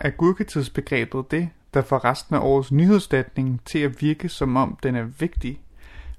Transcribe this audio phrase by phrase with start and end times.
[0.00, 5.02] agurketidsbegrebet det, der får resten af årets nyhedsdatning til at virke som om den er
[5.02, 5.60] vigtig?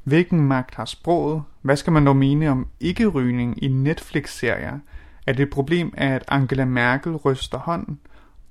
[0.04, 1.44] Hvilken magt har sproget?
[1.62, 4.80] Hvad skal man dog mene om ikke-rygning i Netflix-serier?
[5.28, 8.00] Er det et problem, at Angela Merkel ryster hånden?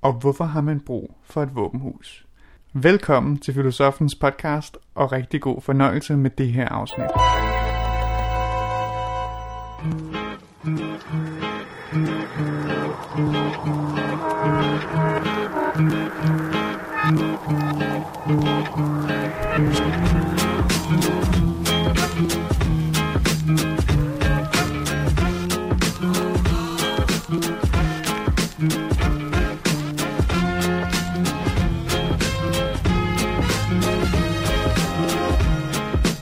[0.02, 2.26] Og hvorfor har man brug for et våbenhus?
[2.72, 7.10] Velkommen til Filosofens podcast, og rigtig god fornøjelse med det her afsnit.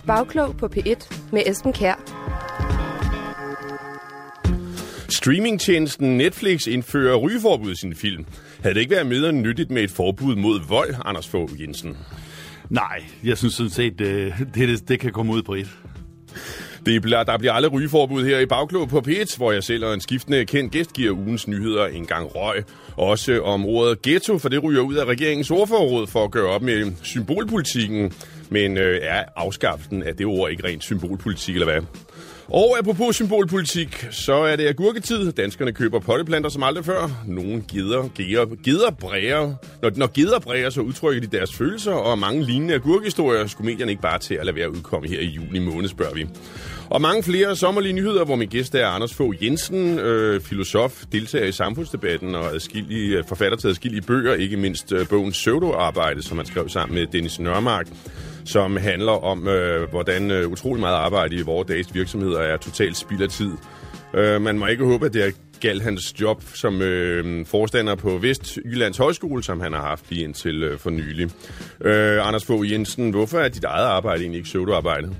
[0.06, 2.16] Bagklog på P1 med Esben Kær.
[5.16, 8.24] Streamingtjenesten Netflix indfører rygeforbud i sin film.
[8.62, 11.96] Havde det ikke været mere nyttigt med et forbud mod vold, Anders Fogh Jensen?
[12.70, 15.68] Nej, jeg synes sådan set, øh, det, det, det kan komme ud på et.
[16.86, 19.94] Det bliver, der bliver aldrig rygeforbud her i Bagklog på P1, hvor jeg selv og
[19.94, 22.64] en skiftende kendt gæst giver ugens nyheder en gang røg.
[22.96, 26.62] Også om ordet ghetto, for det ryger ud af regeringens ordforråd for at gøre op
[26.62, 28.12] med symbolpolitikken.
[28.50, 31.82] Men øh, er afskaffelsen af det ord ikke rent symbolpolitik, eller hvad?
[32.48, 35.32] Og apropos symbolpolitik, så er det agurketid.
[35.32, 37.22] Danskerne køber potteplanter som aldrig før.
[37.26, 39.54] Nogle gider, gider, gider bræger.
[39.82, 43.90] Når, når gider bræger, så udtrykker de deres følelser, og mange lignende agurkehistorier skulle medierne
[43.90, 46.26] ikke bare til at lade være udkomme her i juni måned, spørger vi.
[46.90, 51.46] Og mange flere sommerlige nyheder, hvor min gæst er Anders Fogh Jensen, øh, filosof, deltager
[51.46, 56.36] i samfundsdebatten og adskillige, øh, forfatter til adskillige bøger, ikke mindst øh, bogen Pseudo-arbejde, som
[56.36, 57.86] han skrev sammen med Dennis Nørmark
[58.46, 62.96] som handler om, øh, hvordan øh, utrolig meget arbejde i vores dages virksomheder er totalt
[62.96, 63.50] spild af tid.
[64.14, 68.18] Øh, man må ikke håbe, at det er galt hans job som øh, forstander på
[68.18, 71.30] Vestjyllands Højskole, som han har haft lige indtil øh, for nylig.
[71.80, 75.14] Øh, Anders Fogh Jensen, hvorfor er dit eget arbejde egentlig ikke pseudoarbejde?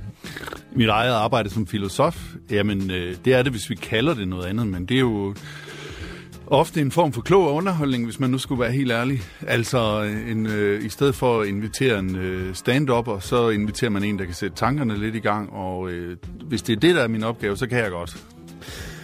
[0.76, 4.47] Mit eget arbejde som filosof, jamen øh, det er det, hvis vi kalder det noget
[4.47, 5.34] andet, men det er jo
[6.47, 9.22] ofte en form for klog underholdning, hvis man nu skulle være helt ærlig.
[9.47, 14.04] Altså, øh, en, øh, i stedet for at invitere en øh, stand-upper, så inviterer man
[14.04, 16.16] en, der kan sætte tankerne lidt i gang, og øh,
[16.48, 18.16] hvis det er det, der er min opgave, så kan jeg godt.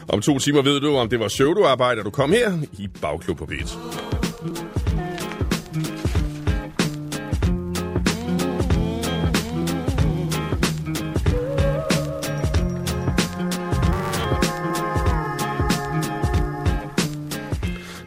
[0.08, 3.46] Om to timer ved du, om det var pseudoarbejde, du kom her i Bagklub på
[3.46, 3.78] Beat.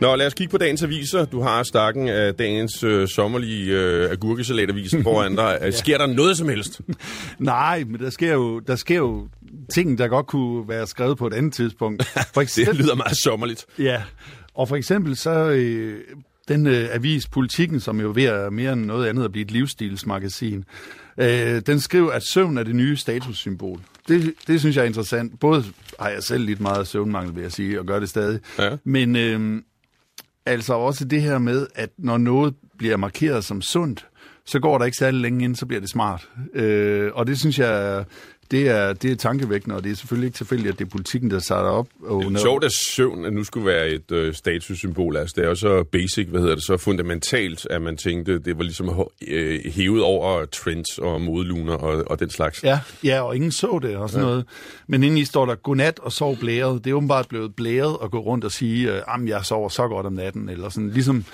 [0.02, 1.26] Nå, lad os kigge på dagens aviser.
[1.26, 5.58] Du har stakken af dagens øh, sommerlige øh, agurkesalatavisen foran dig.
[5.62, 5.72] ja.
[5.72, 6.82] Sker der noget som helst?
[7.40, 9.28] Nej, men der sker, jo, der sker jo
[9.74, 12.06] ting, der godt kunne være skrevet på et andet tidspunkt.
[12.34, 13.66] For eksempel, det lyder meget sommerligt.
[13.80, 14.02] Ja,
[14.54, 15.50] og for eksempel så...
[15.50, 16.00] Øh,
[16.48, 19.52] den øh, avis Politikken, som jo ved at mere end noget andet at blive et
[19.52, 20.64] livsstilsmagasin,
[21.18, 23.80] øh, den skriver, at søvn er det nye statussymbol.
[24.08, 25.40] Det, det synes jeg er interessant.
[25.40, 25.64] Både
[26.00, 28.40] har jeg selv lidt meget søvnmangel, vil jeg sige, og gør det stadig.
[28.60, 28.78] Ja.
[28.84, 29.62] Men øh,
[30.46, 34.08] altså også det her med, at når noget bliver markeret som sundt,
[34.46, 36.30] så går der ikke særlig længe ind, så bliver det smart.
[36.54, 38.06] Øh, og det synes jeg
[38.52, 41.32] det er, det er tankevækkende, og det er selvfølgelig ikke tilfældigt, at det er politikken,
[41.32, 41.88] der starter op.
[42.04, 45.18] Og det er sjovt, at søvn at nu skulle være et øh, statussymbol.
[45.18, 48.58] Altså, det er jo så basic, hvad hedder det, så fundamentalt, at man tænkte, det
[48.58, 52.64] var ligesom øh, hævet over trends og modeluner og, og den slags.
[52.64, 54.30] Ja, ja, og ingen så det og sådan ja.
[54.30, 54.46] noget.
[54.88, 56.84] Men inden i står der, godnat og sov blæret.
[56.84, 60.06] Det er åbenbart blevet blæret at gå rundt og sige, øh, jeg sover så godt
[60.06, 61.26] om natten, eller sådan ligesom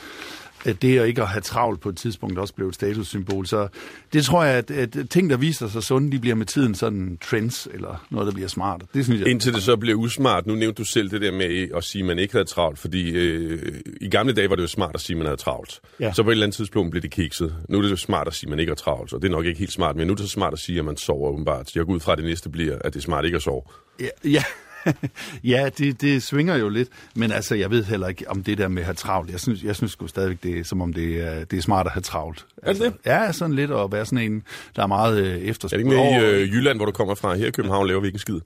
[0.65, 3.45] at det at ikke at have travlt på et tidspunkt også blev et statussymbol.
[3.45, 3.67] Så
[4.13, 7.17] det tror jeg, at, at ting, der viser sig sunde, de bliver med tiden sådan
[7.21, 8.81] trends, eller noget, der bliver smart.
[8.93, 9.29] Det synes jeg.
[9.29, 10.47] Indtil det så bliver usmart.
[10.47, 13.11] Nu nævnte du selv det der med at sige, at man ikke havde travlt, fordi
[13.11, 15.79] øh, i gamle dage var det jo smart at sige, at man havde travlt.
[15.99, 16.13] Ja.
[16.13, 17.55] Så på et eller andet tidspunkt blev det kikset.
[17.69, 19.31] Nu er det jo smart at sige, at man ikke har travlt, og det er
[19.31, 21.29] nok ikke helt smart, men nu er det så smart at sige, at man sover
[21.29, 21.75] åbenbart.
[21.75, 23.61] Jeg går ud fra, at det næste bliver, at det er smart ikke at sove.
[23.99, 24.43] Ja, ja.
[25.43, 28.67] ja, det, det svinger jo lidt, men altså, jeg ved heller ikke om det der
[28.67, 29.31] med at have travlt.
[29.31, 31.85] Jeg synes, jeg synes sgu stadigvæk, det er som om det er, det er smart
[31.85, 32.45] at have travlt.
[32.63, 33.11] Altså, er det det?
[33.11, 34.43] Ja, sådan lidt at være sådan en,
[34.75, 35.73] der er meget øh, efterspurgt.
[35.73, 37.35] Er det ikke med i øh, Jylland, hvor du kommer fra?
[37.35, 38.39] Her i København laver vi ikke en skid.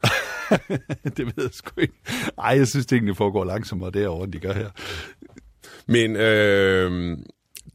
[1.17, 1.93] det ved jeg sgu ikke.
[2.37, 4.69] Ej, jeg synes, tingene foregår langsommere derovre, end de gør her.
[5.87, 7.17] Men øh,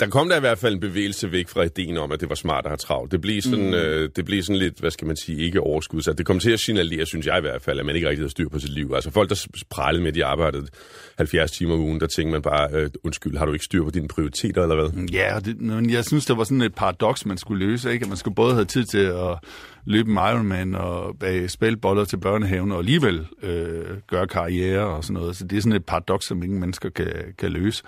[0.00, 2.35] der kom der i hvert fald en bevægelse væk fra ideen om, at det var
[2.35, 3.12] smart at have travlt.
[3.12, 3.75] Det blev sådan, mm.
[3.75, 6.02] øh, det blev sådan lidt, hvad skal man sige, ikke overskud.
[6.02, 8.31] det kom til at signalere, synes jeg i hvert fald, at man ikke rigtig havde
[8.31, 8.93] styr på sit liv.
[8.94, 10.67] Altså folk, der prallede med, at de arbejdede
[11.19, 13.91] 70 timer om ugen, der tænkte man bare, øh, undskyld, har du ikke styr på
[13.91, 15.08] dine prioriteter, eller hvad?
[15.12, 18.02] Ja, det, men jeg synes, det var sådan et paradoks, man skulle løse, ikke?
[18.02, 19.38] At man skulle både have tid til at
[19.85, 25.14] løbe en Ironman og bage spilboller til børnehaven og alligevel øh, gøre karriere og sådan
[25.14, 25.37] noget.
[25.37, 27.82] Så det er sådan et paradoks, som ingen mennesker kan, kan løse.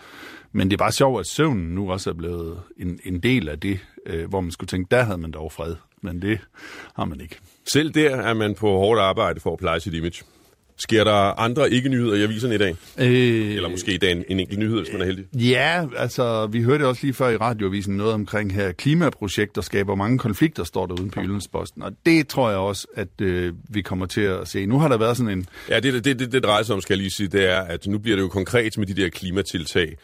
[0.52, 3.60] Men det er bare sjovt, at søvnen nu også er blevet en, en del af
[3.60, 5.74] det, øh, hvor man skulle tænke, der havde man dog fred.
[6.02, 6.38] Men det
[6.96, 7.38] har man ikke.
[7.72, 10.22] Selv der er man på hårdt arbejde for at pleje sit image.
[10.78, 12.76] Sker der andre ikke-nyheder i aviserne i dag?
[12.98, 15.24] Øh, Eller måske i dag en, en enkelt nyhed, hvis man er heldig?
[15.34, 19.94] Ja, altså, vi hørte også lige før i radioavisen noget omkring her klimaprojekt, der skaber
[19.94, 21.82] mange konflikter, står der uden på Jyllandsposten.
[21.82, 24.66] Og det tror jeg også, at øh, vi kommer til at se.
[24.66, 25.46] Nu har der været sådan en...
[25.68, 27.86] Ja, det, det, det, det drejer sig om, skal jeg lige sige, det er, at
[27.86, 29.96] nu bliver det jo konkret med de der klimatiltag.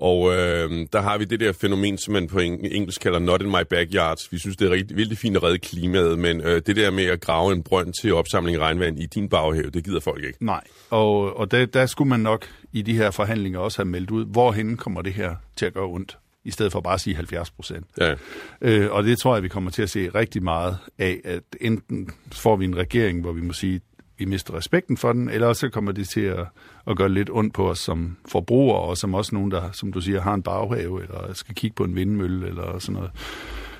[0.00, 3.48] Og øh, der har vi det der fænomen, som man på engelsk kalder not in
[3.48, 4.18] my backyard.
[4.30, 7.04] Vi synes, det er rigtig, virkelig fint at redde klimaet, men øh, det der med
[7.04, 10.44] at grave en brønd til opsamling af regnvand i din baghave, det gider folk ikke.
[10.44, 14.10] Nej, og, og der, der skulle man nok i de her forhandlinger også have meldt
[14.10, 17.16] ud, hvorhen kommer det her til at gøre ondt i stedet for bare at sige
[17.16, 17.86] 70 procent.
[18.00, 18.14] Ja.
[18.60, 22.10] Øh, og det tror jeg, vi kommer til at se rigtig meget af, at enten
[22.32, 23.80] får vi en regering, hvor vi må sige,
[24.18, 26.46] vi mister respekten for den, eller så kommer det til at,
[26.86, 30.00] at gøre lidt ondt på os som forbrugere, og som også nogen, der, som du
[30.00, 33.10] siger, har en baghave, eller skal kigge på en vindmølle, eller sådan noget.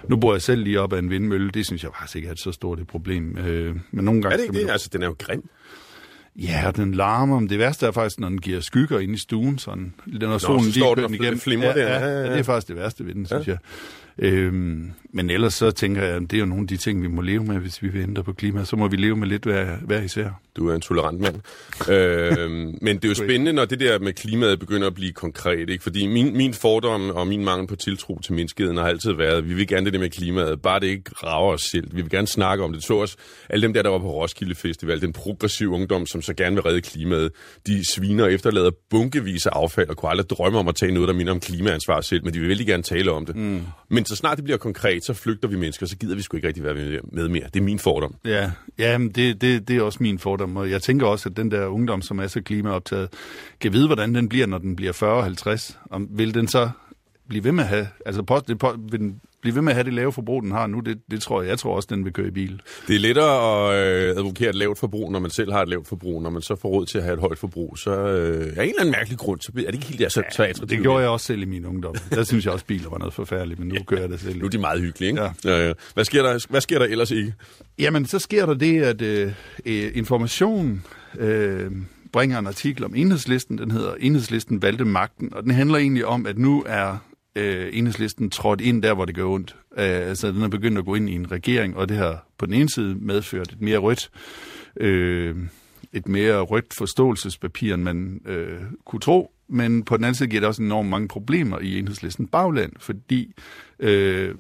[0.09, 2.33] Nu bor jeg selv lige op af en vindmølle, det synes jeg faktisk ikke er
[2.33, 3.39] et så stort et problem.
[3.39, 4.71] Øh, men nogle gange er det ikke det?
[4.71, 5.49] Altså, den er jo grim.
[6.37, 9.59] Ja, den larmer, men det værste er faktisk, når den giver skygger ind i stuen,
[9.59, 11.41] sådan, når Nå, solen så lige står kører den igennem.
[11.41, 11.89] flimrer ja, der.
[11.89, 12.25] Ja, Ja, ja, ja.
[12.27, 13.59] ja, det er faktisk det værste ved den, synes jeg.
[14.19, 17.09] Øhm, men ellers så tænker jeg, at det er jo nogle af de ting, vi
[17.09, 18.65] må leve med, hvis vi vil ændre på klima.
[18.65, 20.41] Så må vi leve med lidt hver, hver især.
[20.57, 21.37] Du er en tolerant mand.
[21.93, 22.51] øh,
[22.83, 25.71] men det er jo spændende, når det der med klimaet begynder at blive konkret.
[25.71, 25.83] Ikke?
[25.83, 29.49] Fordi min, min fordom og min mangel på tiltro til menneskeheden har altid været, at
[29.49, 31.97] vi vil gerne det der med klimaet, bare det ikke rager os selv.
[31.97, 32.85] Vi vil gerne snakke om det.
[32.85, 33.17] Så også
[33.51, 36.63] alle dem der, der var på Roskilde Festival, den progressive ungdom, som så gerne vil
[36.63, 37.33] redde klimaet,
[37.67, 41.09] de sviner og efterlader bunkevis af affald og kunne aldrig drømme om at tage noget,
[41.09, 43.37] der minder om klimaansvar selv, men de vil vældig gerne tale om det.
[43.37, 43.63] Mm.
[43.89, 46.49] Men så snart det bliver konkret, så flygter vi mennesker, så gider vi sgu ikke
[46.49, 46.75] rigtig være
[47.13, 47.45] med, mere.
[47.55, 48.15] Det er min fordom.
[48.25, 51.37] Ja, ja men det, det, det er også min fordom, og jeg tænker også, at
[51.37, 53.09] den der ungdom, som er så klimaoptaget,
[53.61, 54.93] kan vide, hvordan den bliver, når den bliver
[55.73, 55.79] 40-50.
[55.91, 56.71] Om, vil den så
[57.29, 59.77] blive ved med at have, altså post, det, po- vil den blive ved med at
[59.77, 62.05] have det lave forbrug, den har nu, det, det tror jeg, jeg tror også, den
[62.05, 62.61] vil køre i bil.
[62.89, 65.89] Det er lettere at øh, advokere et lavt forbrug, når man selv har et lavt
[65.89, 66.23] forbrug.
[66.23, 68.69] Når man så får råd til at have et højt forbrug, så øh, af en
[68.69, 70.71] eller anden mærkelig grund, så er det ikke helt der, så, så attraktivt.
[70.71, 71.95] Det gjorde jeg også selv i min ungdom.
[72.11, 74.39] Der synes jeg også, biler var noget forfærdeligt, men nu kører jeg det selv.
[74.39, 75.23] Nu er de meget hyggelige, ikke?
[75.23, 75.31] Ja.
[75.45, 75.73] Ja, ja.
[75.95, 77.35] Hvad, sker der, hvad sker der ellers ikke?
[77.79, 79.33] Jamen, så sker der det, at øh,
[79.67, 80.85] øh, information
[81.19, 81.71] øh,
[82.13, 83.59] bringer en artikel om enhedslisten.
[83.59, 86.97] Den hedder Enhedslisten valgte magten, og den handler egentlig om, at nu er
[87.37, 89.57] øh, enhedslisten trådt ind der, hvor det gør ondt.
[89.79, 92.47] Øh, altså, den er begyndt at gå ind i en regering, og det har på
[92.47, 94.11] den ene side medført et mere rødt,
[94.77, 95.37] øh,
[95.93, 99.33] et mere rødt forståelsespapir, end man øh, kunne tro.
[99.49, 103.33] Men på den anden side giver det også enormt mange problemer i enhedslisten bagland, fordi
[103.79, 104.35] øh,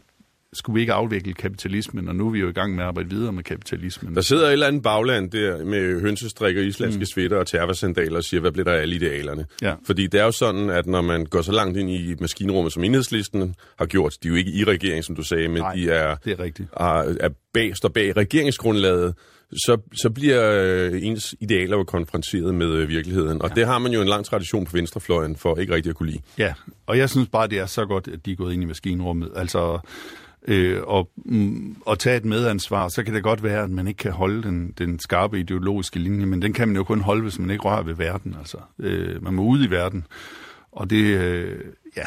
[0.56, 3.10] skulle vi ikke afvikle kapitalismen, og nu er vi jo i gang med at arbejde
[3.10, 4.14] videre med kapitalismen.
[4.14, 7.06] Der sidder et eller andet bagland der med hønsestrikker, islandske mm.
[7.06, 9.46] svitter og tervasandaler og siger, hvad bliver der af alle idealerne?
[9.62, 9.74] Ja.
[9.86, 12.84] Fordi det er jo sådan, at når man går så langt ind i maskinrummet, som
[12.84, 15.90] enhedslisten har gjort, de er jo ikke i regering, som du sagde, men Nej, de
[15.90, 16.68] er, det er rigtigt.
[16.80, 19.14] er, er bag, står bag regeringsgrundlaget,
[19.52, 23.42] så, så bliver øh, ens idealer jo konfronteret med øh, virkeligheden.
[23.42, 23.54] Og ja.
[23.54, 26.22] det har man jo en lang tradition på venstrefløjen for ikke rigtig at kunne lide.
[26.38, 26.54] Ja,
[26.86, 29.30] og jeg synes bare, det er så godt, at de er gået ind i maskinrummet.
[29.36, 29.78] Altså,
[30.46, 33.98] øh, og, mm, og tage et medansvar, så kan det godt være, at man ikke
[33.98, 37.38] kan holde den, den skarpe ideologiske linje, men den kan man jo kun holde, hvis
[37.38, 38.36] man ikke rører ved verden.
[38.38, 40.06] Altså, øh, man må ud i verden.
[40.72, 41.60] Og det, øh,
[41.96, 42.04] ja,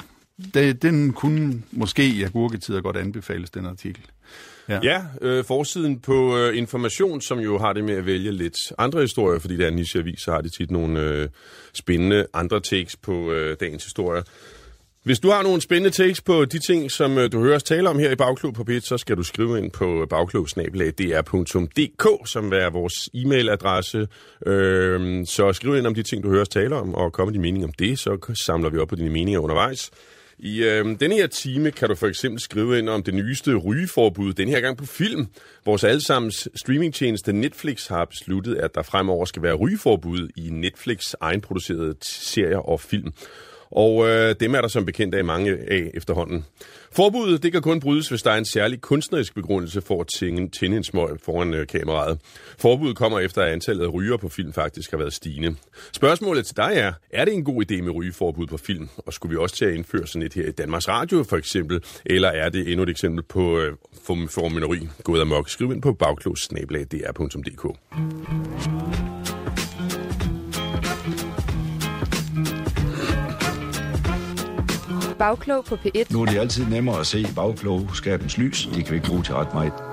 [0.53, 4.03] det, den kunne måske i agurketider godt anbefales, den artikel.
[4.69, 8.73] Ja, ja øh, forsiden på øh, Information, som jo har det med at vælge lidt
[8.77, 11.27] andre historier, fordi det er en nicheavis, så har de tit nogle øh,
[11.73, 14.23] spændende andre takes på øh, dagens historier.
[15.03, 17.89] Hvis du har nogle spændende takes på de ting, som øh, du hører os tale
[17.89, 22.53] om her i Bagklub på P1, så skal du skrive ind på øh, bagklubsnabelag.dr.dk, som
[22.53, 24.07] er vores e-mailadresse.
[24.49, 27.33] Øh, så skriv ind om de ting, du hører os tale om, og kom med
[27.33, 29.91] din mening om det, så samler vi op på dine meninger undervejs.
[30.39, 34.33] I øh, denne her time kan du for eksempel skrive ind om det nyeste rygeforbud,
[34.33, 35.27] den her gang på film.
[35.65, 41.95] Vores allesammens streamingtjeneste Netflix har besluttet, at der fremover skal være rygeforbud i Netflix egenproducerede
[42.01, 43.13] serier og film.
[43.71, 46.45] Og øh, dem er der som bekendt af mange af efterhånden.
[46.91, 50.49] Forbuddet det kan kun brydes, hvis der er en særlig kunstnerisk begrundelse for at tænde,
[50.49, 52.19] tænde en smøg foran øh, kameraet.
[52.57, 55.55] Forbuddet kommer efter, at antallet af ryger på film faktisk har været stigende.
[55.91, 58.89] Spørgsmålet til dig er, er det en god idé med rygeforbud på film?
[58.97, 61.83] Og skulle vi også til at indføre sådan et her i Danmarks Radio for eksempel?
[62.05, 63.73] Eller er det endnu et eksempel på øh,
[64.29, 65.49] formyneri gået amok?
[65.49, 67.65] Skriv ind på bagklogs.dr.dk.
[75.19, 76.13] Bagklog på P1.
[76.13, 78.69] Nu er det altid nemmere at se bagklogskabens lys.
[78.75, 79.88] Det kan vi ikke bruge til ret meget.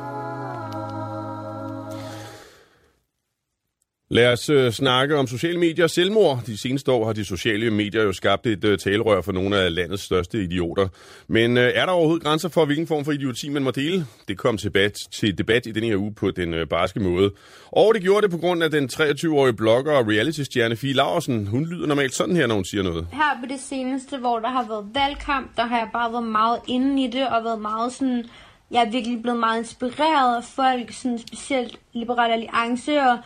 [4.09, 6.43] Lad os øh, snakke om sociale medier og selvmord.
[6.47, 9.75] De seneste år har de sociale medier jo skabt et øh, talerør for nogle af
[9.75, 10.89] landets største idioter.
[11.29, 14.07] Men øh, er der overhovedet grænser for, hvilken form for idioti man må dele?
[14.29, 17.31] Det kom til debat, til debat i denne her uge på den øh, barske måde.
[17.73, 21.47] Og det gjorde det på grund af den 23-årige blogger og reality-stjerne Fie Laursen.
[21.47, 23.07] Hun lyder normalt sådan her, når hun siger noget.
[23.13, 26.59] Her på det seneste, hvor der har været valgkamp, der har jeg bare været meget
[26.69, 28.25] inde i det og været meget sådan...
[28.71, 33.19] Jeg er virkelig blevet meget inspireret af folk, sådan specielt Liberal Alliance og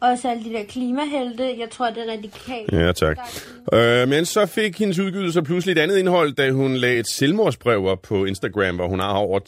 [0.00, 1.42] også alle de der klimahelte.
[1.42, 2.72] Jeg tror, det er radikalt.
[2.72, 3.18] Ja, tak.
[3.72, 7.84] Øh, men så fik hendes udgivelse pludselig et andet indhold, da hun lagde et selvmordsbrev
[7.84, 9.40] op på Instagram, hvor hun har over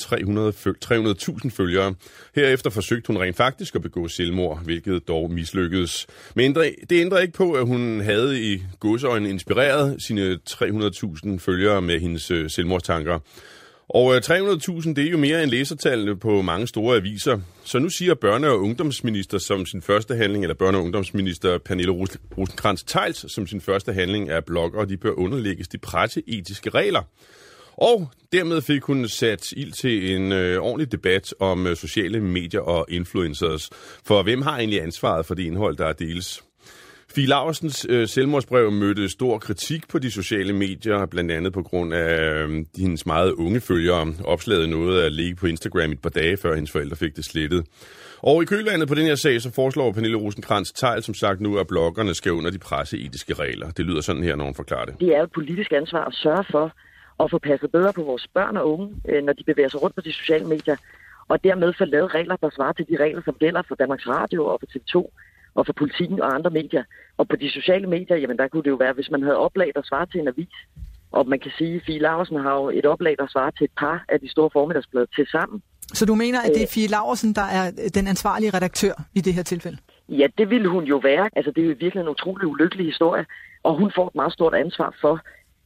[1.45, 1.95] 300.000 følgere.
[2.35, 6.07] Herefter forsøgte hun rent faktisk at begå selvmord, hvilket dog mislykkedes.
[6.35, 12.00] Men det ændrer ikke på, at hun havde i godsøjne inspireret sine 300.000 følgere med
[12.00, 13.19] hendes øh, selvmordstanker.
[13.88, 17.40] Og øh, 300.000, det er jo mere end læsertallene på mange store aviser.
[17.64, 21.92] Så nu siger børne- og ungdomsminister som sin første handling, eller børne- og ungdomsminister Pernille
[21.92, 27.02] rosenkrantz teils som sin første handling er blogger, og de bør underlægges de presseetiske regler.
[27.76, 32.61] Og dermed fik hun sat ild til en øh, ordentlig debat om øh, sociale medier
[32.61, 33.71] og influencers.
[34.04, 36.42] For hvem har egentlig ansvaret for det indhold, der deles?
[37.18, 41.94] Fie Larsens øh, selvmordsbrev mødte stor kritik på de sociale medier, blandt andet på grund
[41.94, 44.06] af øh, hendes meget unge følgere.
[44.25, 47.66] Opslaget noget at ligge på Instagram et par dage, før hendes forældre fik det slettet.
[48.22, 51.58] Og i kølvandet på den her sag, så foreslår Pernille rosenkrantz Tejl som sagt nu,
[51.58, 53.70] at bloggerne skal under de presseetiske regler.
[53.70, 55.00] Det lyder sådan her, når hun forklarer det.
[55.00, 56.72] Det er et politisk ansvar at sørge for
[57.25, 59.94] at få passet bedre på vores børn og unge, øh, når de bevæger sig rundt
[59.94, 60.76] på de sociale medier,
[61.28, 64.46] og dermed få lavet regler, der svarer til de regler, som gælder for Danmarks Radio
[64.46, 65.10] og for TV2
[65.58, 66.84] og for politikken og andre medier.
[67.18, 69.68] Og på de sociale medier, jamen der kunne det jo være, hvis man havde oplag,
[69.74, 70.56] der svarer til en avis,
[71.12, 73.74] og man kan sige, at Fie Laversen har jo et oplag, der svarer til et
[73.78, 75.62] par af de store formiddagsblade til sammen.
[75.98, 76.74] Så du mener, at det er øh.
[76.74, 79.78] Fie Laversen, der er den ansvarlige redaktør i det her tilfælde?
[80.08, 81.30] Ja, det ville hun jo være.
[81.36, 83.24] Altså, det er jo virkelig en utrolig ulykkelig historie.
[83.62, 85.20] Og hun får et meget stort ansvar for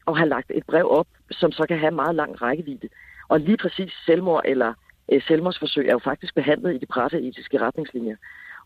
[0.09, 2.89] at have lagt et brev op, som så kan have meget lang rækkevidde.
[3.29, 4.75] Og lige præcis selvmord eller
[5.13, 8.17] øh, selvmordsforsøg er jo faktisk behandlet i de presseetiske retningslinjer.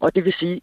[0.00, 0.60] Og det vil sige,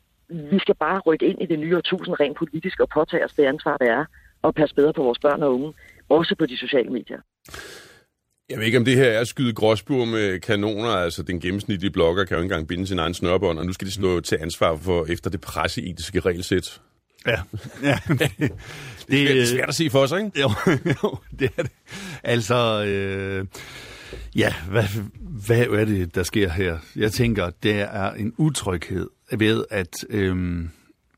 [0.52, 3.46] vi skal bare rykke ind i det nye årtusind rent politisk og påtage os det
[3.46, 4.06] ansvar, det er
[4.44, 5.74] at passe bedre på vores børn og unge,
[6.10, 7.20] også på de sociale medier.
[8.50, 10.90] Jeg ved ikke, om det her er at skyde gråsbur med kanoner.
[10.90, 13.88] Altså, den gennemsnitlige blogger kan jo ikke engang binde sin egen snørbånd, og nu skal
[13.88, 16.82] de stå til ansvar for efter det presseetiske regelsæt.
[17.28, 17.42] Ja,
[17.84, 18.52] ja det, det,
[19.08, 20.42] det er svært at sige for sig, ikke?
[20.42, 20.52] Jo,
[21.04, 21.72] jo det er det.
[22.24, 23.46] Altså, øh,
[24.36, 24.84] ja, hvad,
[25.48, 26.78] hvad er det, der sker her?
[26.96, 29.10] Jeg tænker, det er en utryghed
[29.40, 30.70] ved, at øhm,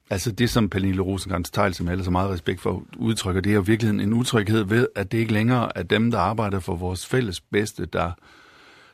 [0.10, 3.50] altså det, som Pernille rosenkrantz Tejl, som jeg har så meget respekt for, udtrykker, det
[3.50, 6.76] er jo virkelig en utryghed ved, at det ikke længere er dem, der arbejder for
[6.76, 8.12] vores fælles bedste, der,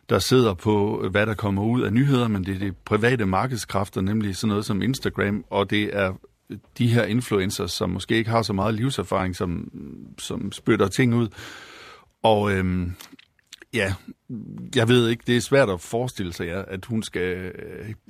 [0.10, 4.02] der sidder på, hvad der kommer ud af nyheder, men det er de private markedskræfter,
[4.02, 6.14] nemlig sådan noget som Instagram, og det er
[6.78, 9.72] de her influencers, som måske ikke har så meget livserfaring, som,
[10.20, 11.28] som spytter ting ud.
[12.24, 12.94] Og øhm,
[13.74, 13.94] Ja,
[14.76, 17.52] jeg ved ikke, det er svært at forestille sig, ja, at hun skal,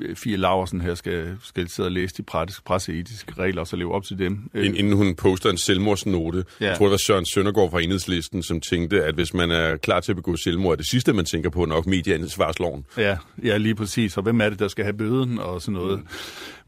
[0.01, 2.23] øh, Fie Laversen her, skal, skal sidde og læse de
[2.65, 4.49] presseetiske regler og så leve op til dem.
[4.55, 6.45] Inden hun poster en selvmordsnote.
[6.61, 6.67] Ja.
[6.67, 9.99] Jeg tror, det var Søren Søndergaard fra Enhedslisten, som tænkte, at hvis man er klar
[9.99, 12.85] til at begå selvmord, er det sidste, man tænker på nok medieansvarsloven.
[12.97, 14.17] Ja, ja, lige præcis.
[14.17, 15.99] Og hvem er det, der skal have bøden og sådan noget.
[15.99, 16.07] Mm.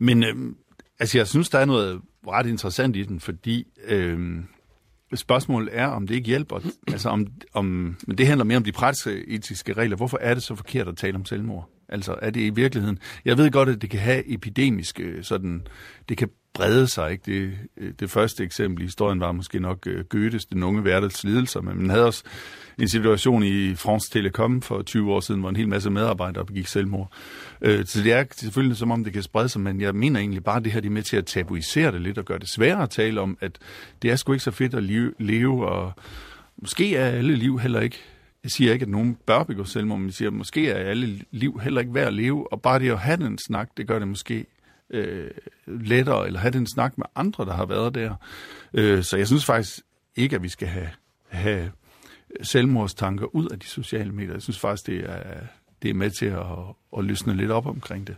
[0.05, 0.35] Men øh,
[0.99, 3.67] altså, jeg synes, der er noget ret interessant i den, fordi...
[3.87, 4.19] Øh,
[5.15, 6.59] Spørgsmålet er, om det ikke hjælper.
[6.87, 7.65] Altså om, om,
[8.07, 8.73] men det handler mere om de
[9.27, 9.95] etiske regler.
[9.97, 11.69] Hvorfor er det så forkert at tale om selvmord?
[11.89, 12.99] Altså er det i virkeligheden...
[13.25, 15.67] Jeg ved godt, at det kan have epidemiske øh, sådan...
[16.09, 17.11] Det kan brede sig.
[17.11, 17.23] Ikke?
[17.25, 21.23] Det, øh, det første eksempel i historien var måske nok øh, Goethes, den unge hverdags
[21.23, 22.23] lidelser, men man havde også
[22.79, 26.67] en situation i France Telecom for 20 år siden, hvor en hel masse medarbejdere begik
[26.67, 27.11] selvmord.
[27.61, 30.43] Uh, så det er selvfølgelig som om, det kan sprede sig, men jeg mener egentlig
[30.43, 32.49] bare, at det her de er med til at tabuisere det lidt og gøre det
[32.49, 33.51] sværere at tale om, at
[34.01, 34.83] det er sgu ikke så fedt at
[35.19, 35.93] leve, og
[36.57, 37.99] måske er alle liv heller ikke
[38.43, 41.19] jeg siger ikke, at nogen bør begå selvmord, men jeg siger, at måske er alle
[41.31, 43.99] liv heller ikke værd at leve, og bare det at have den snak, det gør
[43.99, 44.45] det måske
[44.89, 45.31] øh,
[45.67, 48.15] lettere, eller have den snak med andre, der har været der.
[48.73, 49.79] Øh, så jeg synes faktisk
[50.15, 50.89] ikke, at vi skal have,
[51.27, 51.71] have
[52.41, 54.33] selvmordstanker ud af de sociale medier.
[54.33, 55.33] Jeg synes faktisk, det er,
[55.81, 56.45] det er med til at,
[56.97, 58.15] at løsne lidt op omkring det.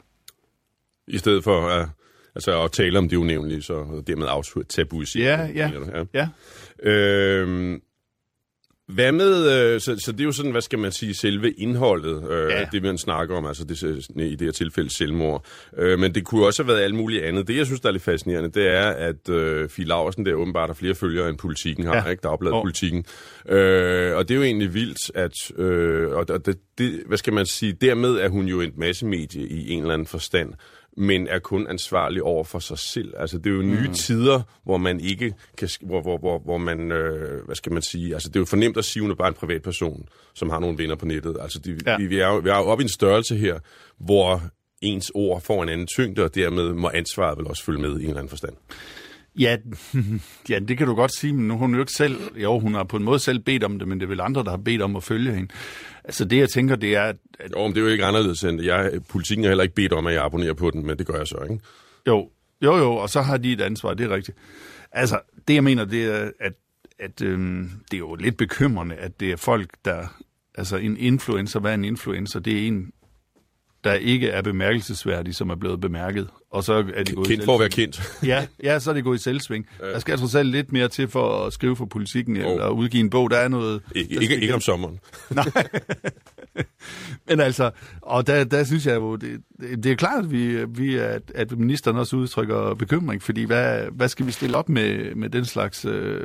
[1.07, 1.89] I stedet for at,
[2.35, 5.23] altså at tale om det unævnlige, så dermed aftabuisere.
[5.23, 5.71] Ja, ja,
[6.13, 6.27] ja.
[6.83, 6.89] ja.
[6.89, 7.79] Øh,
[8.87, 12.31] hvad med, øh, så, så det er jo sådan, hvad skal man sige, selve indholdet,
[12.31, 12.65] øh, ja.
[12.71, 13.83] det man snakker om, altså det,
[14.15, 15.45] i det her tilfælde selvmord.
[15.77, 17.47] Øh, men det kunne også have været alt muligt andet.
[17.47, 20.69] Det, jeg synes, der er lidt fascinerende, det er, at øh, Fie Laursen der åbenbart
[20.69, 22.09] har flere følgere end politikken har, ja.
[22.09, 22.21] ikke?
[22.21, 22.61] Der er oh.
[22.61, 23.05] politikken.
[23.49, 27.45] Øh, og det er jo egentlig vildt, at, øh, og det, det, hvad skal man
[27.45, 30.53] sige, dermed er hun jo et massemedie i en eller anden forstand.
[30.97, 33.13] Men er kun ansvarlig over for sig selv.
[33.17, 33.93] Altså, det er jo nye mm.
[33.93, 38.13] tider, hvor man ikke kan, hvor, hvor, hvor, hvor man, øh, hvad skal man sige,
[38.13, 40.95] altså, det er jo fornemt at sige, at bare en privatperson, som har nogle venner
[40.95, 41.37] på nettet.
[41.41, 41.97] Altså, de, ja.
[41.97, 43.59] vi, vi, er jo, vi er jo oppe i en størrelse her,
[43.97, 44.41] hvor
[44.81, 47.93] ens ord får en anden tyngde, og dermed må ansvaret vel også følge med i
[47.93, 48.53] en eller anden forstand.
[49.39, 49.57] Ja,
[50.49, 52.83] ja, det kan du godt sige, men nu hun jo ikke selv, jo, hun har
[52.83, 54.81] på en måde selv bedt om det, men det er vel andre, der har bedt
[54.81, 55.53] om at følge hende.
[56.05, 57.03] Altså det, jeg tænker, det er...
[57.39, 59.93] At, jo, men det er jo ikke anderledes end, jeg, politikken har heller ikke bedt
[59.93, 61.59] om, at jeg abonnerer på den, men det gør jeg så, ikke?
[62.07, 62.29] Jo,
[62.61, 64.37] jo, jo, og så har de et ansvar, det er rigtigt.
[64.91, 66.53] Altså, det jeg mener, det er, at,
[66.99, 70.07] at øhm, det er jo lidt bekymrende, at det er folk, der...
[70.57, 72.39] Altså en influencer, hvad er en influencer?
[72.39, 72.91] Det er en,
[73.83, 76.29] der ikke er bemærkelsesværdig, som er blevet bemærket.
[76.55, 78.01] Og så er de gået kendt for at være kendt.
[78.23, 79.67] ja, ja, så er det gået i selvsving.
[79.81, 79.91] Ja.
[79.91, 82.51] Der skal trods alt lidt mere til for at skrive for politikken, oh.
[82.51, 83.31] eller udgive en bog.
[83.31, 83.81] Der er noget...
[83.95, 84.99] Ikke, ikke, ikke om sommeren.
[85.35, 85.45] Nej.
[87.27, 87.71] Men altså,
[88.01, 91.51] og der, der synes jeg jo, det, det er klart, at, vi, vi, at, at
[91.51, 95.85] ministeren også udtrykker bekymring, fordi hvad, hvad skal vi stille op med, med den slags
[95.85, 96.21] øh,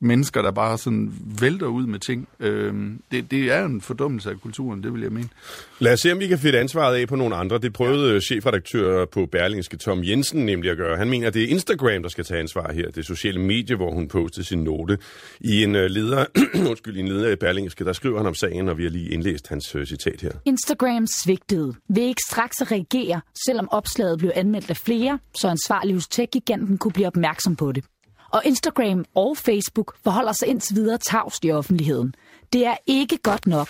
[0.00, 2.28] mennesker, der bare sådan vælter ud med ting.
[2.40, 2.74] Øh,
[3.10, 5.28] det, det er jo en fordummelse af kulturen, det vil jeg mene.
[5.78, 7.58] Lad os se, om vi kan finde ansvaret af på nogle andre.
[7.58, 8.20] Det prøvede ja.
[8.20, 10.96] chefredaktør på Berlingske Tom Jensen nemlig at gøre.
[10.96, 12.90] Han mener, at det er Instagram, der skal tage ansvar her.
[12.90, 14.98] Det sociale medie, hvor hun postede sin note.
[15.40, 16.24] I en øh, leder,
[16.70, 19.08] undskyld, i en leder i Berlingske, der skriver han om sagen, og vi har lige
[19.08, 20.32] indlæst hans citat her.
[20.44, 21.74] Instagram svigtede.
[21.88, 26.92] Vil ikke straks reagere, selvom opslaget blev anmeldt af flere, så ansvarlig hos tech-giganten kunne
[26.92, 27.84] blive opmærksom på det.
[28.34, 32.14] Og Instagram og Facebook forholder sig indtil videre tavst i offentligheden.
[32.52, 33.68] Det er ikke godt nok.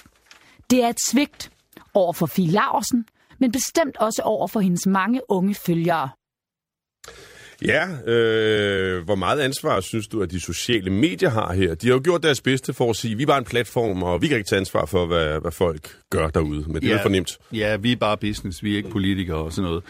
[0.71, 1.51] Det er et svigt
[1.95, 3.07] over for Fie Laversen,
[3.39, 6.09] men bestemt også over for hendes mange unge følgere.
[7.63, 11.75] Ja, øh, hvor meget ansvar synes du, at de sociale medier har her?
[11.75, 14.03] De har jo gjort deres bedste for at sige, at vi er bare en platform,
[14.03, 16.65] og vi kan ikke tage ansvar for, hvad, hvad folk gør derude.
[16.67, 17.39] Men det ja, er fornemt.
[17.53, 19.85] Ja, vi er bare business, vi er ikke politikere og sådan noget.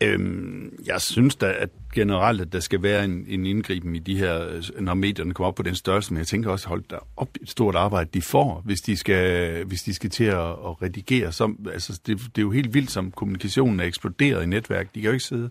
[0.00, 4.18] Øhm, jeg synes da at generelt, at der skal være en, en indgriben i de
[4.18, 7.28] her, når medierne kommer op på den størrelse, men jeg tænker også, hold der op
[7.42, 11.32] et stort arbejde, de får, hvis de skal, hvis de skal til at, at redigere.
[11.32, 14.94] Så, altså, det, det er jo helt vildt, som kommunikationen er eksploderet i netværk.
[14.94, 15.50] De kan jo ikke sidde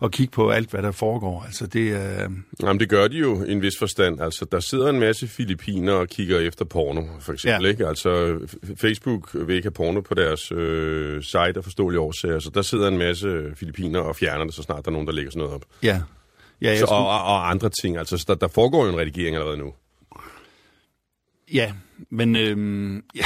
[0.00, 1.42] og kigge på alt, hvad der foregår.
[1.42, 2.30] Altså, det, øh...
[2.62, 4.20] Jamen, det gør de jo i en vis forstand.
[4.20, 7.64] Altså, der sidder en masse filipiner og kigger efter porno, for eksempel.
[7.64, 7.70] Ja.
[7.70, 7.86] Ikke?
[7.86, 8.38] Altså,
[8.76, 12.88] Facebook vil ikke have porno på deres øh, site af forståelige årsager, så der sidder
[12.88, 15.54] en masse filipiner og fjerner det, så snart der er nogen, der lægger sådan noget
[15.54, 15.64] op.
[15.82, 16.00] Ja.
[16.62, 16.98] ja så, skulle...
[16.98, 17.96] og, og andre ting.
[17.96, 19.72] Altså, der, der foregår jo en redigering allerede nu.
[21.52, 21.72] Ja,
[22.10, 22.56] men øh,
[23.20, 23.24] ja,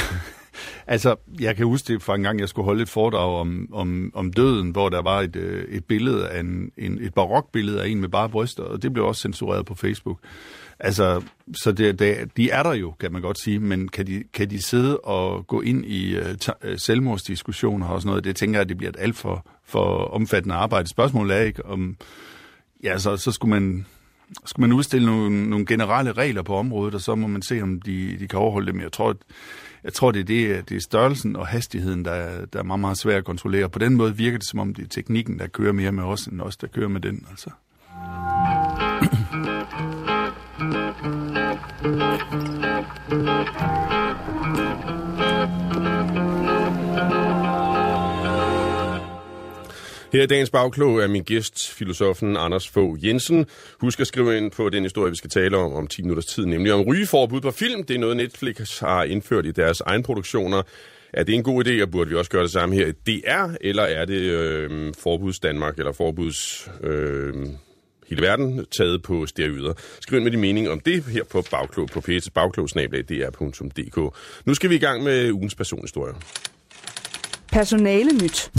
[0.87, 4.11] Altså, jeg kan huske det fra en gang, jeg skulle holde et foredrag om, om,
[4.13, 7.87] om døden, hvor der var et, øh, et billede af en, en, et barokbillede af
[7.87, 10.19] en med bare bryster, og det blev også censureret på Facebook.
[10.79, 11.21] Altså,
[11.55, 14.49] så det, det, de er der jo, kan man godt sige, men kan de, kan
[14.49, 16.23] de sidde og gå ind i uh,
[16.77, 18.23] selvmordsdiskussioner og sådan noget?
[18.23, 20.87] Det tænker jeg, det bliver et alt for, for omfattende arbejde.
[20.87, 21.97] Spørgsmålet er ikke, om
[22.83, 23.85] ja, så, så skulle man
[24.45, 27.81] skulle man udstille nogle, nogle generelle regler på området, og så må man se, om
[27.81, 28.81] de, de kan overholde dem.
[28.81, 29.17] Jeg tror, at
[29.83, 32.97] jeg tror, det er, det, det er størrelsen og hastigheden, der, der er meget, meget
[32.97, 33.69] svært at kontrollere.
[33.69, 36.25] På den måde virker det, som om det er teknikken, der kører mere med os,
[36.25, 37.27] end os, der kører med den.
[37.29, 37.49] Altså.
[50.13, 53.45] Her i dagens bagklog er min gæst, filosofen Anders Fogh Jensen.
[53.79, 56.45] Husk at skrive ind på den historie, vi skal tale om om 10 minutters tid,
[56.45, 57.83] nemlig om rygeforbud på film.
[57.83, 60.61] Det er noget, Netflix har indført i deres egen produktioner.
[61.13, 63.55] Er det en god idé, og burde vi også gøre det samme her i DR,
[63.61, 67.33] eller er det øh, forbuds Danmark, eller forbuds øh,
[68.09, 69.73] hele verden, taget på steroider?
[69.99, 74.15] Skriv ind med din mening om det her på Bagklog på p bagklogsnablag.dr.dk.
[74.45, 76.13] Nu skal vi i gang med ugens personhistorie.
[77.51, 78.51] Personale nyt.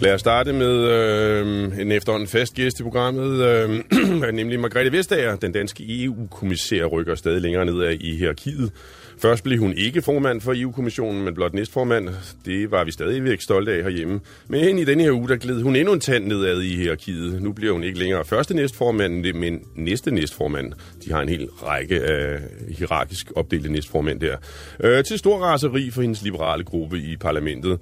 [0.00, 5.36] Lad os starte med øh, en efterhånden fast gæst i programmet, øh, nemlig Margrethe Vestager,
[5.36, 8.72] den danske EU-kommissær, rykker stadig længere ned i hierarkiet.
[9.18, 12.08] Først blev hun ikke formand for EU-kommissionen, men blot næstformand.
[12.44, 14.20] Det var vi stadigvæk stolte af herhjemme.
[14.48, 17.42] Men i denne her uge, der gled hun endnu en tand nedad i hierarkiet.
[17.42, 20.72] Nu bliver hun ikke længere første næstformand, men næste næstformand.
[21.04, 24.36] De har en hel række af hierarkisk opdelte næstformænd der.
[24.80, 27.78] Øh, til stor raseri for hendes liberale gruppe i parlamentet.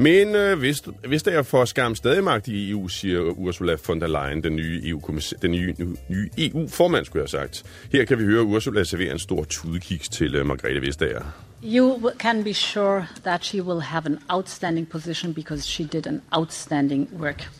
[0.00, 4.00] Men øh, hvis, hvis der er for skam stadig magt i EU, siger Ursula von
[4.00, 5.00] der Leyen, den nye EU,
[5.42, 5.74] den nye,
[6.08, 7.64] nye EU-formand, skulle jeg have sagt.
[7.92, 11.22] Her kan vi høre Ursula servere en stor tudekiks til øh, Margrethe Vestager.
[11.62, 16.22] You can be sure that she will have an outstanding position because she did an
[16.36, 17.50] outstanding work.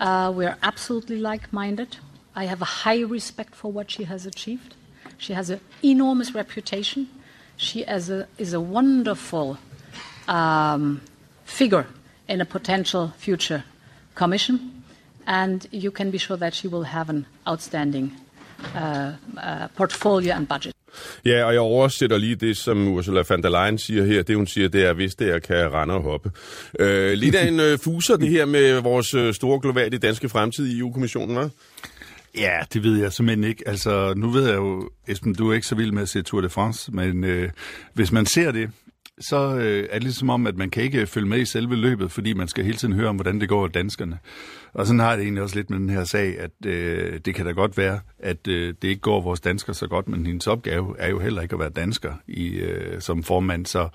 [0.00, 1.98] Uh, we are absolutely like-minded.
[2.36, 4.74] I have a high respect for what she has achieved.
[5.18, 7.06] She has an enormous reputation.
[7.56, 9.56] She is a, is a wonderful
[10.28, 11.00] um,
[11.50, 11.84] figure
[12.28, 13.62] in a potential future
[14.14, 14.60] commission,
[15.26, 18.12] and you can be sure that she will have an outstanding
[18.74, 20.74] uh, uh, portfolio and budget.
[21.24, 24.22] Ja, og jeg oversætter lige det, som Ursula von der Leyen siger her.
[24.22, 26.30] Det, hun siger, det er, hvis det er, kan rende og hoppe.
[26.78, 30.66] Øh, lidt af en øh, fuser, det her med vores øh, store globale danske fremtid
[30.66, 31.48] i EU-kommissionen, hva'?
[32.38, 33.68] Ja, det ved jeg simpelthen ikke.
[33.68, 36.40] Altså, nu ved jeg jo, Esben, du er ikke så vild med at se Tour
[36.40, 37.50] de France, men øh,
[37.94, 38.70] hvis man ser det,
[39.20, 42.12] så øh, er det ligesom om, at man kan ikke følge med i selve løbet,
[42.12, 44.18] fordi man skal hele tiden høre om, hvordan det går af danskerne.
[44.72, 47.46] Og sådan har det egentlig også lidt med den her sag, at øh, det kan
[47.46, 50.94] da godt være, at øh, det ikke går vores danskere så godt, men hendes opgave
[50.98, 53.88] er jo heller ikke at være dansker i, øh, som formand, så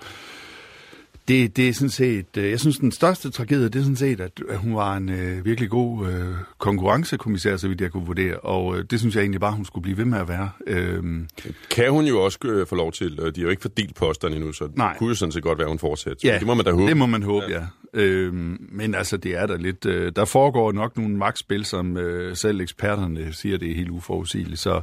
[1.28, 4.20] det, det er sådan set, øh, jeg synes, den største tragedie, det er sådan set,
[4.20, 6.24] at, at hun var en øh, virkelig god øh,
[6.58, 9.82] konkurrencekommissær, så vidt jeg kunne vurdere, og øh, det synes jeg egentlig bare, hun skulle
[9.82, 10.50] blive ved med at være.
[10.66, 11.28] Øhm,
[11.70, 14.52] Kan hun jo også øh, få lov til, de har jo ikke fordelt posterne endnu,
[14.52, 14.88] så Nej.
[14.88, 16.32] det kunne jo sådan set godt være, hun fortsætter.
[16.32, 16.86] ja, det må man da håbe.
[16.86, 17.54] Det må man håbe, ja.
[17.54, 17.66] ja.
[17.94, 22.36] Øhm, men altså, det er der lidt, øh, der foregår nok nogle magtspil, som øh,
[22.36, 24.80] selv eksperterne siger, det er helt uforudsigeligt, så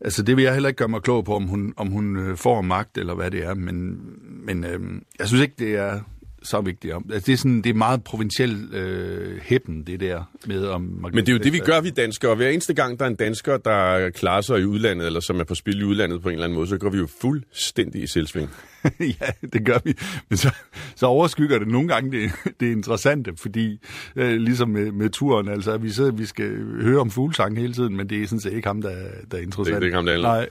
[0.00, 2.36] Altså, det vil jeg heller ikke gøre mig klog på, om hun, om hun øh,
[2.36, 4.80] får magt, eller hvad det er, men, men øh,
[5.18, 6.00] jeg synes ikke, det er
[6.42, 6.94] så vigtigt.
[6.94, 10.82] Altså, det, er sådan, det er meget provinciel øh, hæppen, det der med om...
[10.82, 12.34] Men det er jo det, vi gør, vi danskere.
[12.34, 15.44] Hver eneste gang, der er en dansker, der klarer sig i udlandet, eller som er
[15.44, 18.06] på spil i udlandet på en eller anden måde, så går vi jo fuldstændig i
[18.06, 18.50] selvsving.
[19.20, 19.94] ja, det gør vi.
[20.28, 20.54] Men så,
[20.96, 23.78] så overskygger det nogle gange det, det interessante, fordi
[24.16, 26.50] øh, ligesom med, med turen, altså vi, så, vi skal
[26.82, 28.94] høre om fuglesang hele tiden, men det er sådan set ikke ham, der,
[29.30, 29.74] der er interessant.
[29.74, 30.28] Det er ikke ham, der handler.
[30.28, 30.48] Nej,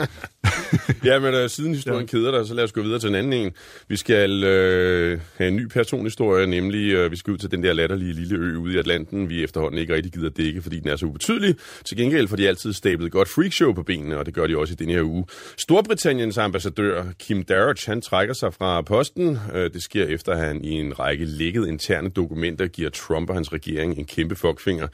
[1.04, 2.06] ja, men uh, siden historien ja.
[2.06, 3.52] keder dig, så lad os gå videre til en anden en.
[3.88, 7.72] Vi skal øh, have en ny personhistorie, nemlig øh, vi skal ud til den der
[7.72, 10.96] latterlige lille ø ude i Atlanten, vi efterhånden ikke rigtig gider dække, fordi den er
[10.96, 11.54] så ubetydelig.
[11.88, 14.58] Til gengæld får de altid stablet et godt freakshow på benene, og det gør de
[14.58, 15.26] også i denne her uge.
[15.58, 19.38] Storbritanniens ambassadør Kim Darroch, han trækker sig fra posten.
[19.54, 23.36] Øh, det sker efter, at han i en række lækkede interne dokumenter giver Trump og
[23.36, 24.86] hans regering en kæmpe fuckfinger.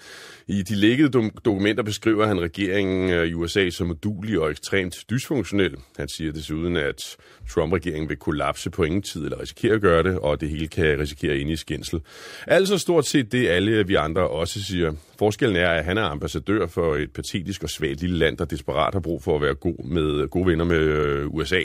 [0.46, 4.87] I de lækkede do- dokumenter beskriver han regeringen øh, i USA som modulig og ekstremt
[5.10, 5.76] dysfunktionel.
[5.96, 7.16] Han siger desuden, at
[7.50, 10.98] Trump-regeringen vil kollapse på ingen tid eller risikere at gøre det, og det hele kan
[10.98, 12.00] risikere ind i skændsel.
[12.46, 14.92] Altså stort set det, alle vi andre også siger.
[15.18, 18.94] Forskellen er, at han er ambassadør for et patetisk og svagt lille land, der desperat
[18.94, 21.60] har brug for at være god med, gode venner med øh, USA.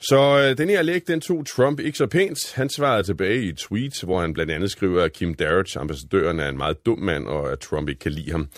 [0.00, 2.52] Så øh, den her læg, den tog Trump ikke så pænt.
[2.54, 6.40] Han svarede tilbage i et tweet, hvor han blandt andet skriver, at Kim Darroch, ambassadøren,
[6.40, 8.48] er en meget dum mand, og at Trump ikke kan lide ham.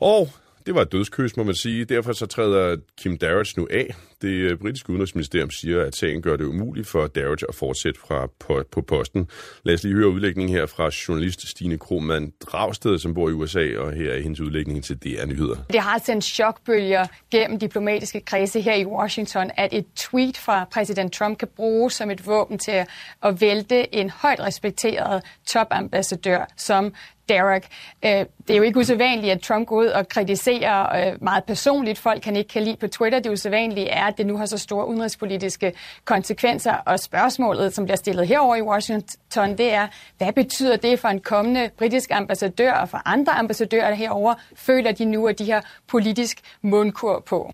[0.00, 0.28] Og
[0.66, 1.84] det var et dødskys, må man sige.
[1.84, 3.94] Derfor så træder Kim Darroch nu af.
[4.22, 8.26] Det øh, britiske udenrigsministerium siger, at sagen gør det umuligt for Darage at fortsætte fra
[8.40, 9.28] på, på posten.
[9.62, 13.78] Lad os lige høre udlægningen her fra journalist Stine Krohmann Dragsted, som bor i USA,
[13.78, 15.56] og her er hendes udlægning til DR Nyheder.
[15.72, 21.12] Det har sendt chokbølger gennem diplomatiske kredse her i Washington, at et tweet fra præsident
[21.12, 22.84] Trump kan bruges som et våben til
[23.22, 26.92] at vælte en højt respekteret topambassadør som
[27.28, 27.66] Derek.
[28.04, 31.98] Øh, det er jo ikke usædvanligt, at Trump går ud og kritiserer øh, meget personligt
[31.98, 33.18] folk, han ikke kan lide på Twitter.
[33.18, 35.72] Det usædvanlige er, at det nu har så store udenrigspolitiske
[36.04, 36.72] konsekvenser.
[36.72, 39.86] Og spørgsmålet, som bliver stillet herover i Washington, det er,
[40.18, 45.04] hvad betyder det for en kommende britisk ambassadør og for andre ambassadører herover Føler de
[45.04, 47.52] nu, at de har politisk mundkur på?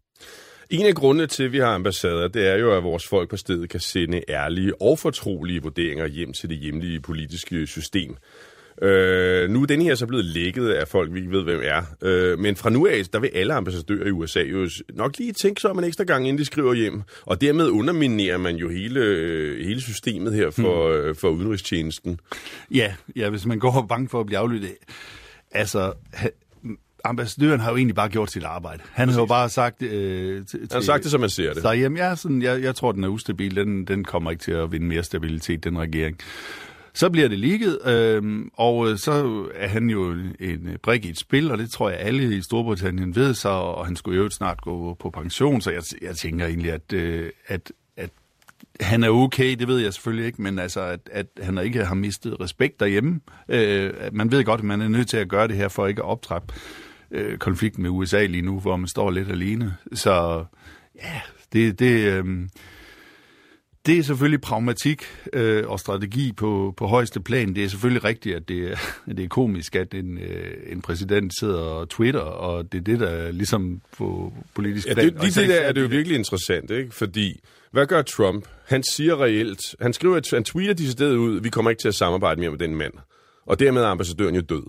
[0.71, 3.37] En af grundene til, at vi har ambassader, det er jo, at vores folk på
[3.37, 8.17] stedet kan sende ærlige og fortrolige vurderinger hjem til det hjemlige politiske system.
[8.83, 11.83] Øh, nu er den her så blevet lækket af folk, vi ikke ved, hvem er.
[12.03, 15.61] Øh, men fra nu af, der vil alle ambassadører i USA jo nok lige tænke
[15.61, 17.03] sig om en ekstra gang, inden de skriver hjem.
[17.23, 21.15] Og dermed underminerer man jo hele, øh, hele systemet her for, mm.
[21.15, 22.21] for udenrigstjenesten.
[22.71, 24.71] Ja, ja, hvis man går bange for at blive aflyttet.
[25.53, 25.93] Altså,
[27.05, 28.83] ambassadøren har jo egentlig bare gjort sit arbejde.
[28.93, 29.17] Han Præcis.
[29.17, 29.83] har jo bare sagt...
[29.83, 31.63] Øh, til, han har sagt det, som man ser det.
[31.63, 33.57] Så jamen, jeg, sådan, jeg, jeg tror, den er ustabil.
[33.57, 36.19] Den, den kommer ikke til at vinde mere stabilitet, den regering.
[36.95, 41.11] Så bliver det ligget, øhm, øh, og så er han jo en øh, brik i
[41.11, 44.31] et spil, og det tror jeg alle i Storbritannien ved så, og han skulle jo
[44.31, 48.11] snart gå på pension, så jeg, jeg tænker egentlig, at, øh, at, at
[48.81, 51.95] han er okay, det ved jeg selvfølgelig ikke, men altså, at, at han ikke har
[51.95, 53.21] mistet respekt derhjemme.
[53.49, 56.03] Øh, man ved godt, at man er nødt til at gøre det her for ikke
[56.03, 56.55] at optrappe
[57.11, 59.77] øh, konflikten med USA lige nu, hvor man står lidt alene.
[59.93, 60.45] Så
[61.03, 61.21] ja,
[61.53, 62.25] det, det, øh,
[63.87, 67.55] det er selvfølgelig pragmatik øh, og strategi på, på højeste plan.
[67.55, 68.71] Det er selvfølgelig rigtigt, at det,
[69.11, 72.83] at det er komisk, at en, øh, en præsident sidder og twitter, og det er
[72.83, 75.07] det, der ligesom på politisk ja, plan...
[75.07, 76.95] Det, lige det der er det jo virkelig interessant, ikke?
[76.95, 77.41] Fordi,
[77.73, 78.45] hvad gør Trump?
[78.67, 81.95] Han siger reelt, han skriver, han tweeter de steder ud, vi kommer ikke til at
[81.95, 82.93] samarbejde mere med den mand.
[83.47, 84.63] Og dermed er ambassadøren jo død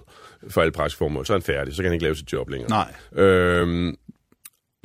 [0.49, 1.25] for alle praktiske formål.
[1.25, 2.69] Så er han færdig, så kan han ikke lave sit job længere.
[2.69, 3.23] Nej.
[3.25, 3.95] Øhm,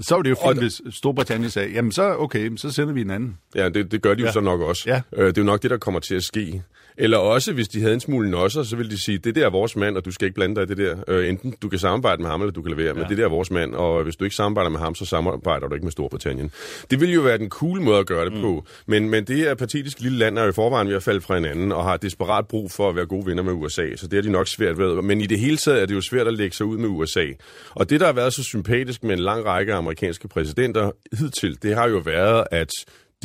[0.00, 3.11] Så var det jo fint, hvis Storbritannien sagde, jamen så okay, så sender vi en
[3.11, 3.38] anden.
[3.54, 4.32] Ja, det, det gør de jo Ja.
[4.32, 4.82] så nok også.
[4.87, 5.00] Ja.
[5.16, 6.62] Øh, det er jo nok det, der kommer til at ske.
[6.98, 9.50] Eller også, hvis de havde en smule nosser, så ville de sige, det der er
[9.50, 10.96] vores mand, og du skal ikke blande dig i det der.
[11.09, 12.94] Øh, enten du kan samarbejde med ham, eller du kan levere, ja.
[12.94, 15.68] men det der er vores mand, og hvis du ikke samarbejder med ham, så samarbejder
[15.68, 16.50] du ikke med Storbritannien.
[16.90, 18.40] Det ville jo være den cool måde at gøre det mm.
[18.40, 18.64] på.
[18.87, 21.35] Men, men det her patetiske lille land er jo i forvejen ved at falde fra
[21.35, 24.22] hinanden, og har desperat brug for at være gode venner med USA, så det er
[24.22, 25.02] de nok svært ved.
[25.02, 27.26] Men i det hele taget er det jo svært at lægge sig ud med USA.
[27.70, 31.74] Og det, der har været så sympatisk med en lang række amerikanske præsidenter hidtil, det
[31.74, 32.70] har jo været, at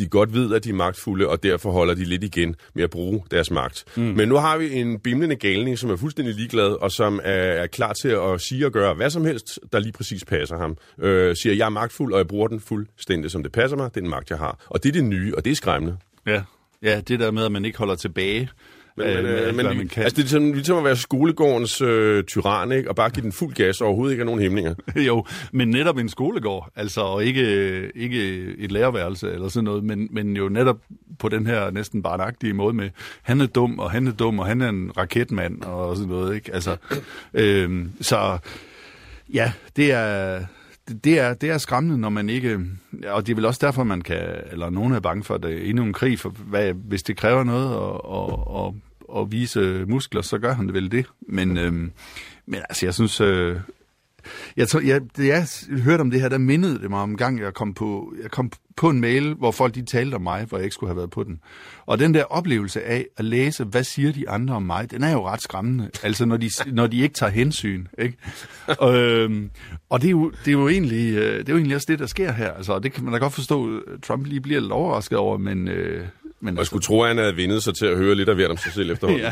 [0.01, 2.89] de godt ved, at de er magtfulde, og derfor holder de lidt igen med at
[2.89, 3.83] bruge deres magt.
[3.97, 4.03] Mm.
[4.03, 7.67] Men nu har vi en bimlende galning, som er fuldstændig ligeglad, og som er, er
[7.67, 10.77] klar til at sige og gøre hvad som helst, der lige præcis passer ham.
[11.01, 13.89] Øh, siger, jeg er magtfuld, og jeg bruger den fuldstændig, som det passer mig.
[13.89, 14.65] Det er den magt, jeg har.
[14.67, 15.97] Og det er det nye, og det er skræmmende.
[16.27, 16.43] Ja,
[16.83, 18.49] ja det der med, at man ikke holder tilbage.
[18.97, 20.03] Men, øh, men, øh, alt, men man kan.
[20.03, 22.89] altså, det er sådan, ligesom at være skolegårdens øh, tyran, ikke?
[22.89, 24.75] og bare give den fuld gas, og overhovedet ikke have nogen hæmninger.
[25.07, 30.07] jo, men netop en skolegård, altså og ikke, ikke et lærerværelse eller sådan noget, men,
[30.11, 30.77] men jo netop
[31.19, 32.89] på den her næsten barnagtige måde med,
[33.21, 36.35] han er dum, og han er dum, og han er en raketmand, og sådan noget,
[36.35, 36.53] ikke?
[36.53, 36.77] Altså,
[37.33, 38.37] øhm, så
[39.33, 40.41] ja, det er,
[40.91, 42.59] det- det er, det er skræmmende, når man ikke...
[43.07, 44.21] Og det er vel også derfor, man kan...
[44.51, 47.17] Eller nogen er bange for, at det er endnu en krig, for hvad, hvis det
[47.17, 51.05] kræver noget at, at, at, at vise muskler, så gør han det vel det.
[51.21, 51.91] Men, øhm,
[52.45, 53.21] men altså, jeg synes...
[53.21, 53.55] Øh,
[54.57, 55.47] jeg, tror, jeg, da jeg
[55.83, 58.31] hørte om det her, der mindede det mig om en gang, jeg kom på, jeg
[58.31, 60.97] kom på en mail, hvor folk de talte om mig, hvor jeg ikke skulle have
[60.97, 61.39] været på den.
[61.85, 65.11] Og den der oplevelse af at læse, hvad siger de andre om mig, den er
[65.11, 65.89] jo ret skræmmende.
[66.03, 67.85] Altså når de, når de ikke tager hensyn.
[67.97, 68.17] Ikke?
[68.67, 69.49] og, øhm,
[69.89, 71.99] og det er, jo, det, er jo egentlig, øh, det er jo egentlig også det,
[71.99, 72.51] der sker her.
[72.51, 75.67] Altså, det kan man da godt forstå, Trump lige bliver lidt overrasket over, men...
[75.67, 76.05] Øh,
[76.41, 78.35] men Og jeg skulle tro, at han havde vindet sig til at høre lidt af
[78.35, 79.25] hvert om sig selv efterhånden.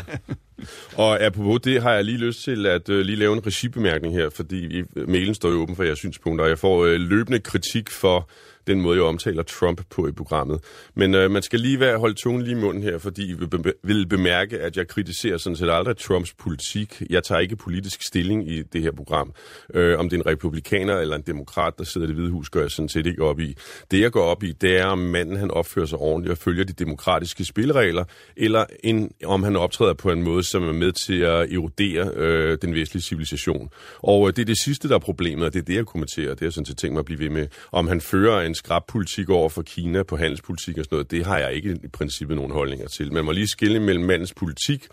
[0.96, 4.30] Og apropos det, har jeg lige lyst til at øh, lige lave en regibemærkning her,
[4.30, 8.30] fordi mailen står jo åben for jeres synspunkter, og jeg får øh, løbende kritik for
[8.70, 10.60] den måde, jeg omtaler Trump på i programmet.
[10.94, 13.48] Men øh, man skal lige være holde tungen lige i munden her, fordi I vil,
[13.48, 17.02] be- vil bemærke, at jeg kritiserer sådan set aldrig Trumps politik.
[17.10, 19.32] Jeg tager ikke politisk stilling i det her program.
[19.74, 22.50] Øh, om det er en republikaner eller en demokrat, der sidder i det hvide hus,
[22.50, 23.56] gør jeg sådan set ikke op i.
[23.90, 26.64] Det, jeg går op i, det er, om manden han opfører sig ordentligt og følger
[26.64, 28.04] de demokratiske spilleregler,
[28.36, 32.58] eller en, om han optræder på en måde, som er med til at erodere øh,
[32.62, 33.70] den vestlige civilisation.
[33.98, 36.30] Og øh, det er det sidste, der er problemet, og det er det, jeg kommenterer.
[36.30, 37.46] Det har jeg sådan set tænkt mig at blive ved med.
[37.72, 41.26] Om han fører en skrab politik over for Kina på handelspolitik og sådan noget, det
[41.26, 43.12] har jeg ikke i princippet nogen holdninger til.
[43.12, 44.88] Man må lige skille mellem mandens politik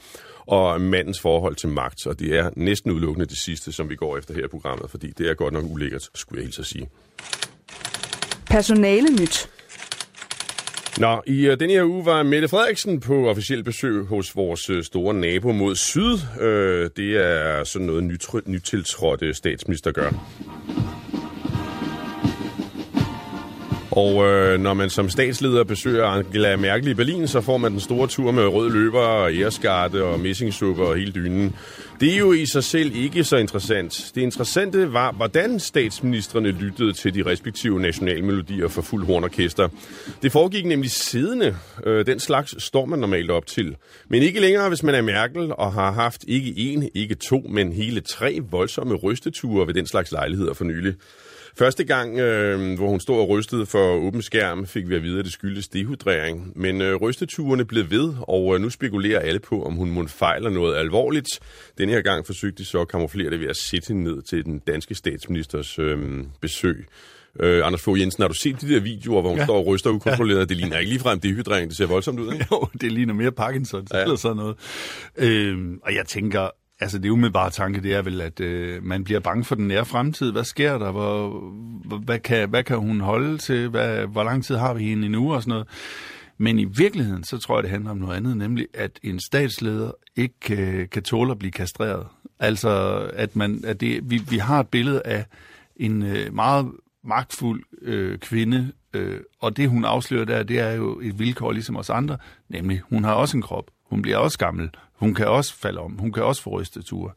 [0.45, 4.17] og mandens forhold til magt, og det er næsten udelukkende det sidste, som vi går
[4.17, 6.89] efter her i programmet, fordi det er godt nok ulækkert, skulle jeg helt så sige.
[8.45, 9.49] Personale nyt.
[10.97, 14.83] Nå, i uh, denne her uge var Mette Frederiksen på officiel besøg hos vores uh,
[14.83, 16.13] store nabo mod syd.
[16.13, 20.11] Uh, det er sådan noget nyt, nytiltrådte statsminister gør.
[23.97, 27.79] Og øh, når man som statsleder besøger Angela Merkel i Berlin, så får man den
[27.79, 31.55] store tur med rød løber og æresgarde og messingsuppe og hele dynen.
[31.99, 34.11] Det er jo i sig selv ikke så interessant.
[34.15, 39.69] Det interessante var, hvordan statsministerne lyttede til de respektive nationalmelodier for fuld hornorkester.
[40.21, 41.55] Det foregik nemlig siddende.
[41.85, 43.75] Øh, den slags står man normalt op til.
[44.09, 47.73] Men ikke længere, hvis man er Merkel og har haft ikke en, ikke to, men
[47.73, 50.93] hele tre voldsomme rysteture ved den slags lejligheder for nylig.
[51.57, 55.19] Første gang, øh, hvor hun stod og rystede for åben skærm, fik vi at vide,
[55.19, 56.51] at det skyldes dehydrering.
[56.55, 60.49] Men øh, rysteturene blev ved, og øh, nu spekulerer alle på, om hun må fejler
[60.49, 61.27] noget alvorligt.
[61.77, 64.45] Denne her gang forsøgte de så at kamuflere det ved at sætte hende ned til
[64.45, 65.97] den danske statsministers øh,
[66.41, 66.87] besøg.
[67.39, 69.45] Øh, Anders Fogh Jensen, har du set de der videoer, hvor hun ja.
[69.45, 70.39] Står og ryster ukontrolleret?
[70.39, 70.45] Ja.
[70.45, 72.45] Det ligner ikke ligefrem dehydrering, det ser voldsomt ud, ikke?
[72.51, 74.01] Jo, det ligner mere Parkinson Ja.
[74.01, 74.55] eller sådan noget.
[75.17, 79.19] Øhm, og jeg tænker, altså det umiddelbare tanke, det er vel, at øh, man bliver
[79.19, 80.31] bange for den nære fremtid.
[80.31, 80.91] Hvad sker der?
[80.91, 81.29] Hvor,
[81.85, 83.69] hvor- hvad, kan, hvad kan hun holde til?
[83.69, 85.67] Hvad, hvor lang tid har vi hende endnu og sådan noget?
[86.37, 89.91] Men i virkeligheden, så tror jeg, det handler om noget andet, nemlig at en statsleder
[90.15, 92.07] ikke øh, kan tåle at blive kastreret.
[92.39, 95.25] Altså, at, man, at det, vi, vi har et billede af
[95.75, 96.71] en øh, meget
[97.03, 101.77] magtfuld øh, kvinde, øh, og det hun afslører der, det er jo et vilkår ligesom
[101.77, 102.17] os andre,
[102.49, 105.91] nemlig hun har også en krop, hun bliver også gammel, hun kan også falde om,
[105.91, 107.11] hun kan også få rysteture.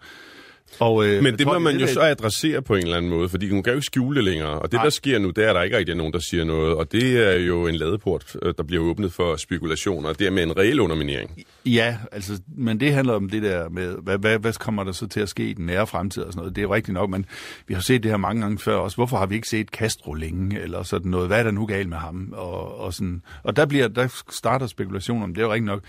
[0.79, 3.29] Og, øh, Men det må man jo der- så adressere på en eller anden måde,
[3.29, 4.49] fordi hun kan jo ikke skjule det længere.
[4.59, 4.83] Og det, Nej.
[4.85, 6.75] der sker nu, det er, at der ikke rigtig er nogen, der siger noget.
[6.75, 10.57] Og det er jo en ladeport, øh, der bliver åbnet for spekulationer, og dermed en
[10.59, 11.43] reel underminering.
[11.67, 15.07] Ja, altså, men det handler om det der med, hvad, hvad, hvad kommer der så
[15.07, 16.57] til at ske i den nære fremtid og sådan noget.
[16.57, 17.27] Det er jo rigtigt nok, men
[17.67, 18.97] vi har set det her mange gange før også.
[18.97, 21.27] Hvorfor har vi ikke set Castro længe, eller sådan noget?
[21.27, 22.33] Hvad er der nu galt med ham?
[22.37, 23.23] Og, og, sådan.
[23.43, 25.83] og der, bliver, der starter spekulationer om, det er jo rigtigt nok.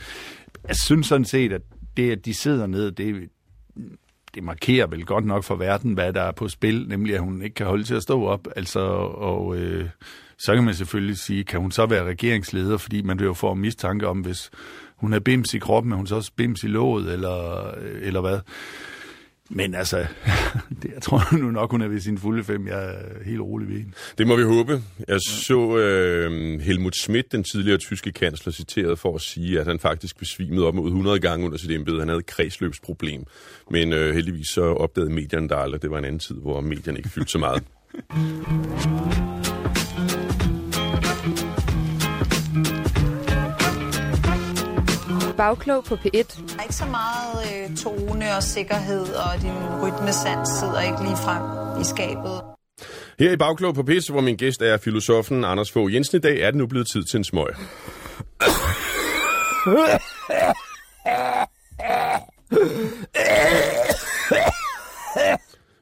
[0.68, 1.62] Jeg synes sådan set, at
[1.98, 3.30] det, at de sidder ned, det,
[4.36, 7.42] det markerer vel godt nok for verden, hvad der er på spil, nemlig at hun
[7.42, 8.48] ikke kan holde til at stå op.
[8.56, 9.90] Altså, og øh,
[10.40, 14.08] så kan man selvfølgelig sige, kan hun så være regeringsleder, fordi man jo få mistanke
[14.08, 14.52] om, hvis
[14.96, 18.22] hun er bims i kroppen, er hun så også bims i låget, eller, øh, eller
[18.22, 18.40] hvad.
[19.54, 20.06] Men altså,
[20.82, 22.68] det, jeg tror nu nok, hun er ved sin fulde fem.
[22.68, 23.92] Jeg er helt rolig ved hende.
[24.18, 24.84] Det må vi håbe.
[25.08, 29.80] Jeg så øh, Helmut Schmidt, den tidligere tyske kansler, citeret for at sige, at han
[29.80, 32.00] faktisk besvimede op mod 100 gange under sit embede.
[32.00, 33.24] Han havde et kredsløbsproblem.
[33.72, 35.82] Men øh, heldigvis så opdagede medierne der aldrig.
[35.82, 37.64] Det var en anden tid, hvor medierne ikke fyldte så meget.
[45.42, 46.08] Bagklog på P1.
[46.14, 51.18] Der er ikke så meget øh, tone og sikkerhed, og din rytmesand sidder ikke lige
[51.26, 51.44] frem
[51.82, 52.42] i skabet.
[53.20, 56.42] Her i Bagklog på P1, hvor min gæst er filosofen Anders Fogh Jensen i dag,
[56.42, 57.48] er det nu blevet tid til en smøg.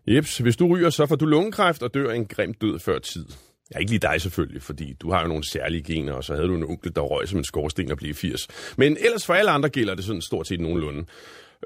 [0.08, 3.26] Jeps, hvis du ryger, så får du lungekræft og dør en grim død før tid.
[3.74, 6.48] Ja, ikke lige dig selvfølgelig, fordi du har jo nogle særlige gener, og så havde
[6.48, 8.48] du en onkel, der røg som en skorsten og blev 80.
[8.78, 11.06] Men ellers for alle andre gælder det sådan stort set nogenlunde.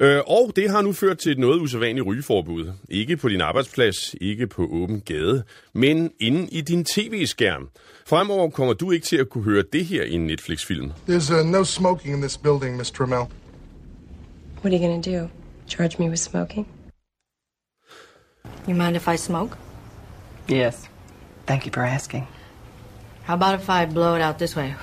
[0.02, 2.72] Øh, og det har nu ført til et noget usædvanligt rygeforbud.
[2.90, 7.70] Ikke på din arbejdsplads, ikke på åben gade, men inde i din tv-skærm.
[8.06, 10.92] Fremover kommer du ikke til at kunne høre det her i en Netflix-film.
[11.10, 13.26] There's uh, no smoking in this building, Miss Trammell.
[14.64, 15.30] What are you gonna do?
[15.68, 16.68] Charge me with smoking?
[18.68, 19.58] You mind if I smoke?
[20.52, 20.93] Yes.
[21.48, 22.28] Thank you for asking.
[23.24, 24.74] How about if I blow it out this way?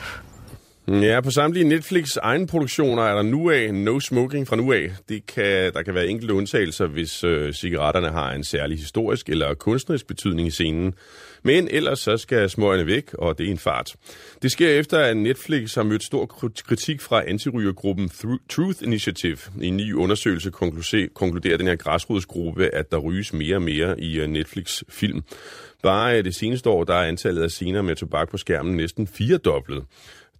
[0.89, 4.91] Ja, på samtlige Netflix egen produktioner er der nu af no smoking fra nu af.
[5.09, 9.55] Det kan, der kan være enkelte undtagelser, hvis øh, cigaretterne har en særlig historisk eller
[9.55, 10.95] kunstnerisk betydning i scenen.
[11.43, 13.95] Men ellers så skal smøgerne væk, og det er en fart.
[14.43, 16.27] Det sker efter, at Netflix har mødt stor
[16.67, 18.11] kritik fra antirygergruppen
[18.51, 19.39] Truth Initiative.
[19.61, 20.51] I en ny undersøgelse
[21.15, 25.23] konkluderer den her græsrodsgruppe, at der ryges mere og mere i øh, Netflix-film.
[25.83, 29.07] Bare øh, det seneste år, der er antallet af scener med tobak på skærmen næsten
[29.07, 29.85] firedoblet.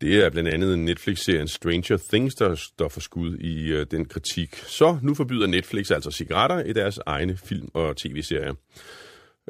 [0.01, 4.57] Det er blandt andet Netflix-serien Stranger Things, der står for skud i øh, den kritik.
[4.57, 8.55] Så nu forbyder Netflix altså cigaretter i deres egne film- og tv-serier.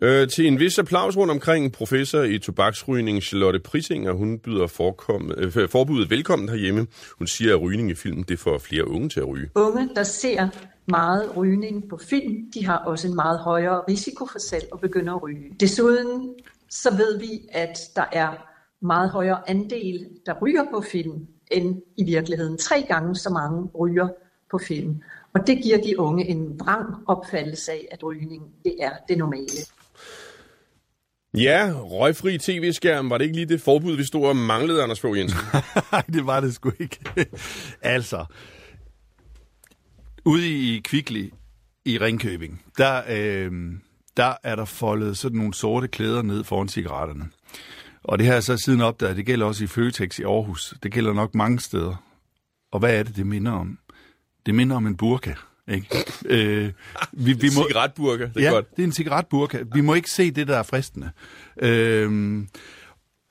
[0.02, 4.12] Øh, til en vis applaus rundt omkring professor i tobaksrygning Charlotte Prisinger.
[4.12, 6.86] Hun byder forkom, øh, forbuddet velkommen herhjemme.
[7.18, 9.48] Hun siger, at rygning i film det får flere unge til at ryge.
[9.54, 10.48] Unge, der ser
[10.90, 15.12] meget rygning på film, de har også en meget højere risiko for selv at begynde
[15.12, 15.54] at ryge.
[15.60, 16.34] Desuden
[16.70, 18.46] så ved vi, at der er
[18.80, 22.58] meget højere andel, der ryger på film, end i virkeligheden.
[22.58, 24.08] Tre gange så mange ryger
[24.50, 25.02] på film.
[25.34, 29.60] Og det giver de unge en vrang opfattelse af, at rygning det er det normale.
[31.34, 35.18] Ja, røgfri tv-skærm, var det ikke lige det forbud, vi stod og manglede, Anders Fogh
[35.18, 35.38] Jensen?
[35.92, 36.98] Nej, det var det sgu ikke.
[37.82, 38.24] altså,
[40.24, 41.30] ude i Kvickly
[41.84, 43.52] i Ringkøbing, der, øh,
[44.16, 47.28] der er der foldet sådan nogle sorte klæder ned foran cigaretterne.
[48.04, 50.74] Og det her er så siden opdaget, det gælder også i Føtex i Aarhus.
[50.82, 52.04] Det gælder nok mange steder.
[52.72, 53.78] Og hvad er det, det minder om?
[54.46, 55.34] Det minder om en burka.
[55.68, 55.86] Ikke?
[56.24, 56.72] Øh,
[57.12, 58.70] vi, vi må, cigaretburka, det er ja, godt.
[58.76, 59.64] det er en cigaretburka.
[59.74, 61.10] Vi må ikke se det, der er fristende.
[61.62, 62.42] Øh,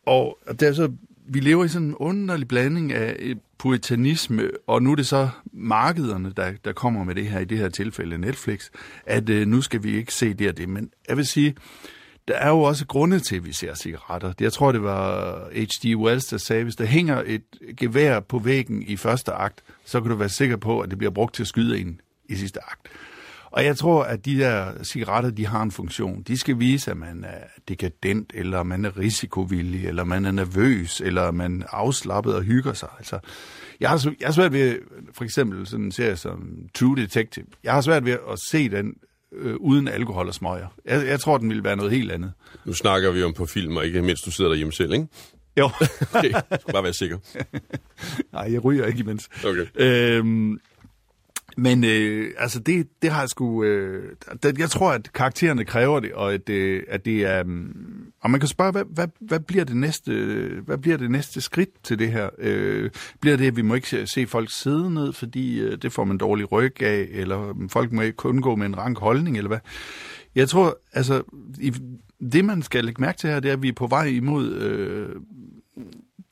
[0.06, 0.91] og det er så,
[1.30, 6.34] vi lever i sådan en underlig blanding af puritanisme, og nu er det så markederne,
[6.38, 8.70] der, der kommer med det her, i det her tilfælde Netflix,
[9.06, 10.70] at øh, nu skal vi ikke se det og det.
[10.70, 11.56] Men jeg vil sige,
[12.28, 14.34] der er jo også grunde til, at vi ser cigaretter.
[14.39, 15.98] Jeg tror, det var H.G.
[15.98, 17.44] Wells, der sagde, hvis der hænger et
[17.78, 21.12] gevær på væggen i første akt, så kan du være sikker på, at det bliver
[21.12, 22.88] brugt til at skyde en i sidste akt.
[23.52, 26.22] Og jeg tror, at de der cigaretter, de har en funktion.
[26.22, 31.02] De skal vise, at man er dekadent, eller man er risikovillig, eller man er nervøs,
[31.02, 32.90] eller man er afslappet og hygger sig.
[32.98, 33.20] Altså,
[33.80, 34.80] jeg har, jeg har svært ved,
[35.14, 38.94] for eksempel sådan en serie som True Detective, jeg har svært ved at se den
[39.34, 40.68] øh, uden alkohol og smøger.
[40.86, 42.34] Jeg, jeg tror, den ville være noget helt andet.
[42.66, 45.08] Nu snakker vi om på film, og ikke mindst du sidder derhjemme selv, ikke?
[45.58, 45.66] Jo.
[46.16, 47.18] okay, jeg skal bare være sikker.
[48.34, 49.30] Nej, jeg ryger ikke imens.
[49.46, 49.66] Okay.
[49.76, 50.60] Øhm,
[51.60, 53.63] men øh, altså det, det har jeg sgu...
[53.63, 57.43] Øh, det, jeg tror, at karaktererne kræver det, og at, øh, at det er...
[57.43, 60.12] Um, og man kan spørge, hvad, hvad, hvad, bliver det næste,
[60.66, 62.30] hvad bliver det næste skridt til det her?
[62.38, 62.91] Øh,
[63.22, 66.03] bliver det, at vi må ikke se, se folk sidde ned, fordi øh, det får
[66.03, 69.38] man dårlig ryg af, eller mm, folk må ikke kun gå med en rank holdning,
[69.38, 69.60] eller hvad?
[70.36, 71.24] Jeg tror, altså,
[71.60, 71.74] i,
[72.32, 74.53] det man skal lægge mærke til her, det er, at vi er på vej imod...
[74.53, 75.10] Øh,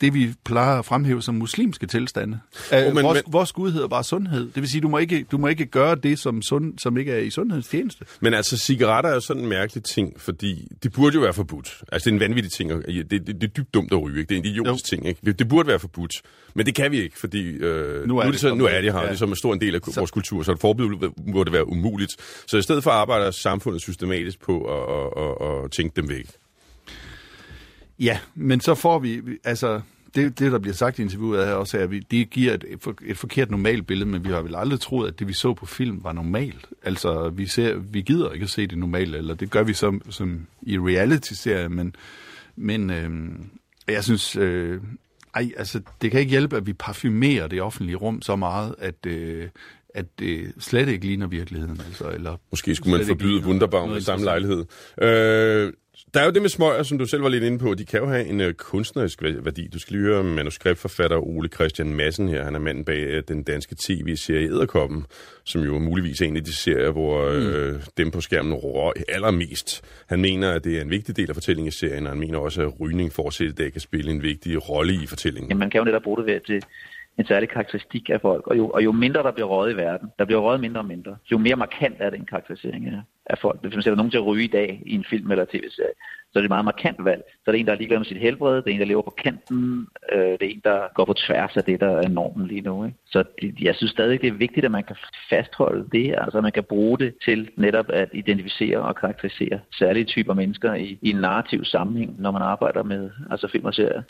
[0.01, 2.39] det, vi plejer at fremhæve som muslimske tilstande.
[2.73, 4.45] Oh, men- vores, men- vores Gud hedder bare sundhed.
[4.45, 7.11] Det vil sige, du må ikke, du må ikke gøre det, som, sund, som ikke
[7.11, 8.05] er i sundhedstjeneste.
[8.19, 11.81] Men altså, cigaretter er jo sådan en mærkelig ting, fordi det burde jo være forbudt.
[11.91, 12.69] Altså, det er en vanvittig ting.
[12.69, 14.29] Det, det, det er dybt dumt at ryge, ikke?
[14.29, 15.21] Det er en idiotisk ting, ikke?
[15.25, 16.11] Det, det burde være forbudt.
[16.53, 18.99] Men det kan vi ikke, fordi øh, nu, er det, så, nu er det her.
[18.99, 19.05] ja.
[19.05, 21.67] Det er som en stor en del af vores kultur, så et forbud det være
[21.67, 22.11] umuligt.
[22.47, 26.25] Så i stedet for arbejder samfundet systematisk på at, at, at, at tænke dem væk.
[27.99, 29.81] Ja, men så får vi, altså,
[30.15, 32.81] det, det der bliver sagt i interviewet er også, at vi, det giver et, et,
[32.81, 35.53] for- et forkert normalt billede, men vi har vel aldrig troet, at det vi så
[35.53, 36.67] på film var normalt.
[36.83, 40.01] Altså, vi, ser, vi gider ikke at se det normale, eller det gør vi som,
[40.09, 41.95] som i reality-serier, men,
[42.55, 43.49] men øhm,
[43.87, 44.81] jeg synes, øh,
[45.35, 49.05] ej, altså, det kan ikke hjælpe, at vi parfumerer det offentlige rum så meget, at,
[49.05, 49.47] øh,
[49.95, 51.81] at det slet ikke ligner virkeligheden.
[51.87, 54.65] Altså, eller Måske skulle man forbyde Wunderbaum i samme lejlighed.
[55.01, 55.73] Øh,
[56.13, 57.73] der er jo det med smøger, som du selv var lidt inde på.
[57.73, 59.67] De kan jo have en øh, kunstnerisk væ- værdi.
[59.73, 62.43] Du skal lige høre manuskriptforfatter Ole Christian Madsen her.
[62.43, 65.05] Han er manden bag øh, den danske tv-serie Æderkoppen,
[65.45, 69.83] som jo muligvis er en af de serier, hvor øh, dem på skærmen røg allermest.
[70.09, 72.37] Han mener, at det er en vigtig del af fortællingen i serien, og han mener
[72.37, 75.49] også, at rygning fortsat i dag kan spille en vigtig rolle i fortællingen.
[75.49, 76.61] Jamen, man kan jo netop bruge det ved til
[77.19, 78.47] en særlig karakteristik af folk.
[78.47, 80.85] Og jo, og jo mindre der bliver røget i verden, der bliver røget mindre og
[80.85, 83.61] mindre, jo mere markant er det en karakterisering af, af folk.
[83.61, 85.95] Hvis man sætter nogen til at ryge i dag i en film eller tv-serie,
[86.32, 87.23] så er det et meget markant valg.
[87.36, 89.01] Så er det en, der er ligeglad med sit helbred, det er en, der lever
[89.01, 92.47] på kanten, øh, det er en, der går på tværs af det, der er normen
[92.47, 92.86] lige nu.
[92.86, 92.97] Ikke?
[93.05, 94.95] Så det, jeg synes stadig, det er vigtigt, at man kan
[95.30, 100.05] fastholde det, altså at man kan bruge det til netop at identificere og karakterisere særlige
[100.05, 104.01] typer mennesker i, i en narrativ sammenhæng, når man arbejder med altså film og serier.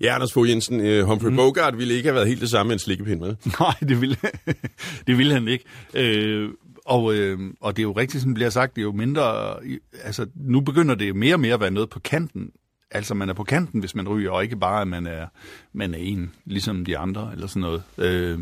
[0.00, 1.36] Ja, Anders Fogh Jensen, øh, Humphrey mm.
[1.36, 3.28] Bogart ville ikke have været helt det samme med en slikkepind, med.
[3.60, 4.16] Nej, det ville,
[5.06, 5.64] det ville han ikke.
[5.94, 6.48] Øh,
[6.88, 9.56] og, øh, og det er jo rigtigt, som bliver sagt, det er jo mindre...
[10.04, 12.50] Altså, nu begynder det mere og mere at være noget på kanten.
[12.90, 15.26] Altså, man er på kanten, hvis man ryger, og ikke bare, at man er,
[15.72, 17.82] man er en, ligesom de andre, eller sådan noget.
[17.98, 18.38] Øh,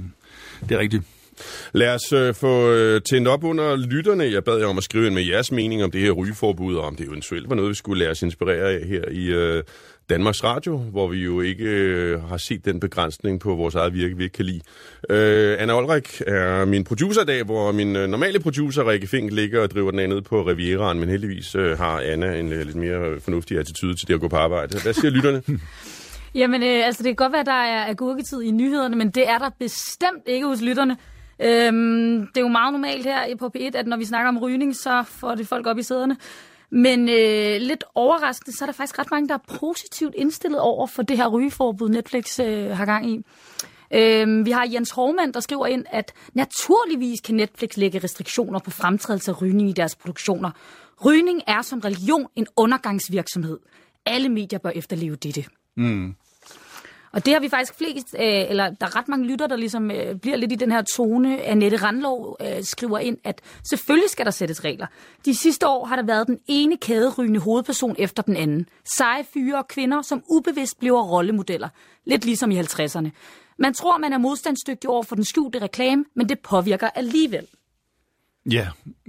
[0.68, 1.02] det er rigtigt.
[1.72, 4.24] Lad os øh, få øh, tændt op under lytterne.
[4.24, 6.84] Jeg bad jer om at skrive ind med jeres mening om det her rygeforbud, og
[6.84, 9.62] om det eventuelt var noget, vi skulle lade os inspirere af her i øh,
[10.10, 14.16] Danmarks Radio, hvor vi jo ikke øh, har set den begrænsning på vores eget virke,
[14.16, 14.60] vi ikke kan lide.
[15.10, 19.32] Øh, Anna Olrik er min producer i dag, hvor min øh, normale producer, Rikke Fink,
[19.32, 22.66] ligger og driver den anden ned på Rivieraen, men heldigvis øh, har Anna en øh,
[22.66, 24.78] lidt mere fornuftig attitude til det at gå på arbejde.
[24.82, 25.42] Hvad siger lytterne?
[26.34, 29.28] Jamen, øh, altså det kan godt være, at der er agurketid i nyhederne, men det
[29.28, 30.96] er der bestemt ikke hos lytterne.
[31.40, 34.76] Øhm, det er jo meget normalt her på P1, at når vi snakker om rygning,
[34.76, 36.16] så får det folk op i sæderne.
[36.70, 40.86] Men øh, lidt overraskende, så er der faktisk ret mange, der er positivt indstillet over
[40.86, 43.22] for det her rygeforbud, Netflix øh, har gang i.
[43.94, 48.70] Øhm, vi har Jens Hovmand, der skriver ind, at naturligvis kan Netflix lægge restriktioner på
[48.70, 50.50] fremtrædelse af rygning i deres produktioner.
[51.04, 53.58] Rygning er som religion en undergangsvirksomhed.
[54.06, 55.44] Alle medier bør efterleve dette.
[55.76, 56.14] Mm.
[57.16, 59.90] Og det har vi faktisk flest, øh, eller der er ret mange lytter, der ligesom
[59.90, 61.42] øh, bliver lidt i den her tone.
[61.42, 64.86] Annette Randlov øh, skriver ind, at selvfølgelig skal der sættes regler.
[65.24, 68.68] De sidste år har der været den ene kæderygende hovedperson efter den anden.
[68.84, 71.68] Seje fyre og kvinder, som ubevidst bliver rollemodeller.
[72.04, 73.08] Lidt ligesom i 50'erne.
[73.58, 77.46] Man tror, man er modstandsdygtig over for den skjulte reklame, men det påvirker alligevel.
[78.50, 78.68] Ja,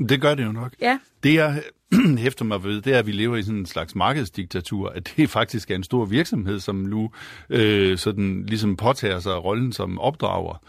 [0.10, 0.74] det gør det jo nok.
[0.82, 1.00] Ja.
[1.24, 1.64] Det jeg
[2.18, 5.30] hæfter mig ved, det er, at vi lever i sådan en slags markedsdiktatur, at det
[5.40, 7.12] faktisk er en stor virksomhed, som nu
[7.50, 10.62] øh, sådan ligesom påtager sig rollen som opdrager.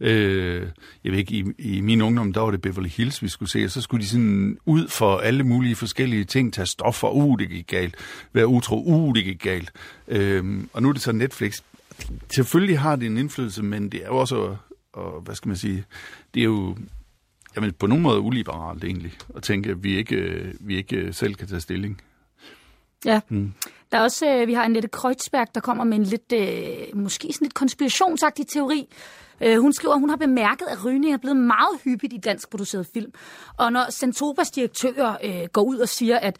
[0.00, 0.68] Øh,
[1.04, 3.64] jeg ved ikke, i, i min ungdom, der var det Beverly Hills, vi skulle se,
[3.64, 7.48] og så skulle de sådan ud for alle mulige forskellige ting, tage stoffer, uh, det
[7.48, 7.94] gik galt,
[8.32, 9.72] være utro, uh, det gik galt.
[10.08, 11.60] Øh, og nu er det så Netflix.
[12.34, 14.56] Selvfølgelig har det en indflydelse, men det er jo også,
[14.92, 15.84] og, hvad skal man sige,
[16.34, 16.76] det er jo
[17.56, 21.14] Jamen, på nogen måde uliberalt egentlig, at tænke, at vi ikke, øh, vi ikke øh,
[21.14, 22.00] selv kan tage stilling.
[23.04, 23.20] Ja.
[23.28, 23.52] Mm.
[23.92, 26.32] Der er også, øh, vi har Annette Kreutzberg, der kommer med en lidt,
[26.94, 28.88] måske sådan lidt konspirationsagtig teori.
[29.58, 32.86] Hun skriver, at hun har bemærket, at rygning er blevet meget hyppigt i dansk produceret
[32.94, 33.12] film.
[33.56, 36.36] Og når Centobas direktør går ud og siger, at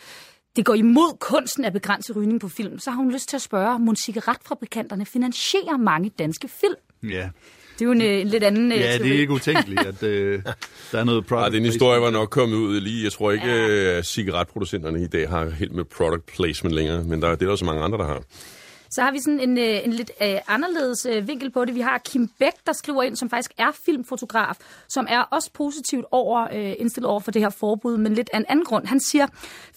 [0.56, 3.42] det går imod kunsten at begrænse rygning på film, så har hun lyst til at
[3.42, 6.74] spørge, om cigaretfabrikanterne finansierer mange danske film.
[7.02, 7.30] Ja.
[7.78, 10.02] Det er jo en, øh, en lidt anden øh, Ja, det er ikke utænkeligt, at
[10.02, 10.42] øh,
[10.92, 13.04] der er noget product Ej, den historie var nok kommet ud lige.
[13.04, 13.98] Jeg tror ikke, ja.
[13.98, 17.56] at cigaretproducenterne i dag har helt med product placement længere, men der, det er der
[17.56, 18.22] så mange andre, der har.
[18.90, 21.74] Så har vi sådan en, øh, en lidt øh, anderledes øh, vinkel på det.
[21.74, 24.56] Vi har Kim Bæk, der skriver ind, som faktisk er filmfotograf,
[24.88, 28.38] som er også positivt over, øh, indstillet over for det her forbud, men lidt af
[28.38, 28.86] en anden grund.
[28.86, 29.26] Han siger,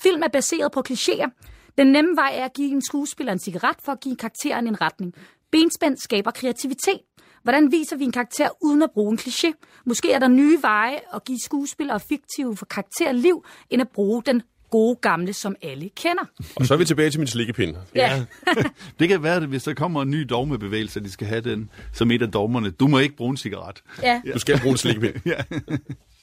[0.03, 1.29] film er baseret på klichéer.
[1.77, 4.81] Den nemme vej er at give en skuespiller en cigaret for at give karakteren en
[4.81, 5.13] retning.
[5.51, 6.99] Benspænd skaber kreativitet.
[7.43, 9.81] Hvordan viser vi en karakter uden at bruge en kliché?
[9.85, 13.89] Måske er der nye veje at give skuespillere og fiktive for karakter liv, end at
[13.89, 16.23] bruge den gode gamle, som alle kender.
[16.55, 17.75] Og så er vi tilbage til min slikkepind.
[17.95, 18.25] Ja.
[18.99, 21.69] Det kan være, at hvis der kommer en ny dogmebevægelse, at de skal have den
[21.93, 22.69] som et af dogmerne.
[22.69, 23.83] Du må ikke bruge en cigaret.
[24.03, 24.21] Ja.
[24.33, 25.15] Du skal bruge en slikkepind.
[25.33, 25.43] ja.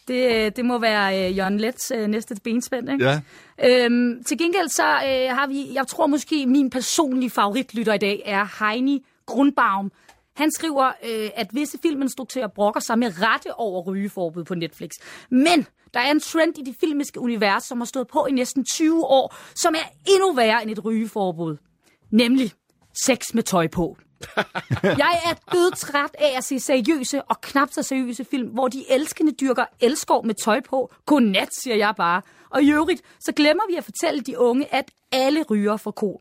[0.08, 3.04] Det, det må være øh, Jørgen Lets øh, næste benspænd, ikke?
[3.04, 3.20] Ja.
[3.64, 8.22] Øhm, til gengæld så øh, har vi, jeg tror måske min personlige favoritlytter i dag
[8.24, 9.92] er Heini Grundbaum.
[10.36, 14.90] Han skriver, øh, at visse filminstruktører brokker sig med rette over rygeforbud på Netflix.
[15.30, 18.64] Men der er en trend i det filmiske univers, som har stået på i næsten
[18.64, 21.56] 20 år, som er endnu værre end et rygeforbud.
[22.10, 22.52] Nemlig
[23.06, 23.96] sex med tøj på.
[24.82, 29.32] Jeg er dødtræt af at se seriøse og knap så seriøse film, hvor de elskende
[29.32, 30.92] dyrker elskov med tøj på.
[31.06, 32.22] Godnat, siger jeg bare.
[32.50, 36.20] Og i øvrigt, så glemmer vi at fortælle de unge, at alle ryger for kol.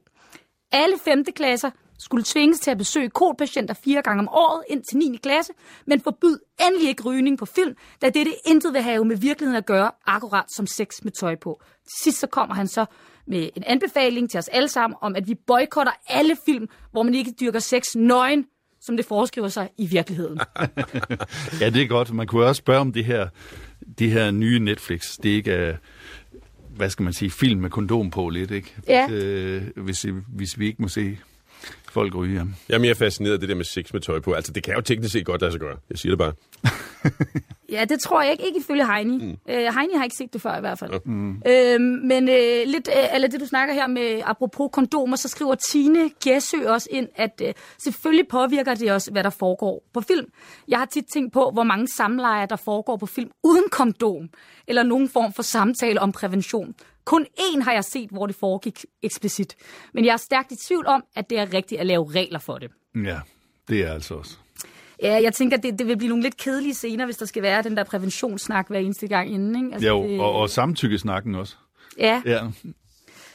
[0.71, 1.23] Alle 5.
[1.25, 5.19] klasser skulle tvinges til at besøge kolpatienter fire gange om året ind til 9.
[5.23, 5.53] klasse,
[5.87, 6.37] men forbyd
[6.67, 10.45] endelig ikke rygning på film, da dette intet vil have med virkeligheden at gøre, akkurat
[10.55, 11.61] som sex med tøj på.
[11.83, 12.85] Til sidst så kommer han så
[13.27, 17.15] med en anbefaling til os alle sammen om, at vi boykotter alle film, hvor man
[17.15, 18.45] ikke dyrker sex nøgen,
[18.81, 20.39] som det foreskriver sig i virkeligheden.
[21.61, 22.13] ja, det er godt.
[22.13, 23.27] Man kunne også spørge om det her,
[23.99, 25.17] det her nye Netflix.
[25.23, 25.75] Det ikke er,
[26.75, 28.75] hvad skal man sige, film med kondom på lidt, ikke?
[28.87, 29.07] Ja.
[29.11, 31.17] Øh, hvis, hvis vi ikke må se
[31.91, 32.35] folk ryge.
[32.39, 32.45] Ja.
[32.69, 34.33] Jeg er mere fascineret af det der med sex med tøj på.
[34.33, 35.77] Altså, det kan jo teknisk set godt lade sig gøre.
[35.89, 36.33] Jeg siger det bare.
[37.69, 39.17] Ja, det tror jeg ikke, ikke ifølge Heini.
[39.17, 39.37] Mm.
[39.49, 40.91] Øh, Heini har ikke set det før i hvert fald.
[41.05, 41.41] Mm.
[41.47, 45.55] Øhm, men øh, lidt øh, eller det, du snakker her med, apropos kondomer, så skriver
[45.55, 47.53] Tine Gæsø også ind, at øh,
[47.83, 50.25] selvfølgelig påvirker det også, hvad der foregår på film.
[50.67, 54.29] Jeg har tit tænkt på, hvor mange samlejer, der foregår på film uden kondom,
[54.67, 56.75] eller nogen form for samtale om prævention.
[57.05, 59.55] Kun én har jeg set, hvor det foregik eksplicit.
[59.93, 62.57] Men jeg er stærkt i tvivl om, at det er rigtigt at lave regler for
[62.57, 62.71] det.
[62.95, 63.19] Ja,
[63.67, 64.37] det er altså også.
[65.01, 67.63] Ja, jeg tænker, det, det vil blive nogle lidt kedelige scener, hvis der skal være
[67.63, 69.55] den der præventionssnak hver eneste gang inden.
[69.55, 69.73] Ikke?
[69.73, 70.19] Altså, jo, det...
[70.19, 71.55] og, og samtykkesnakken også.
[71.97, 72.21] Ja.
[72.25, 72.41] ja.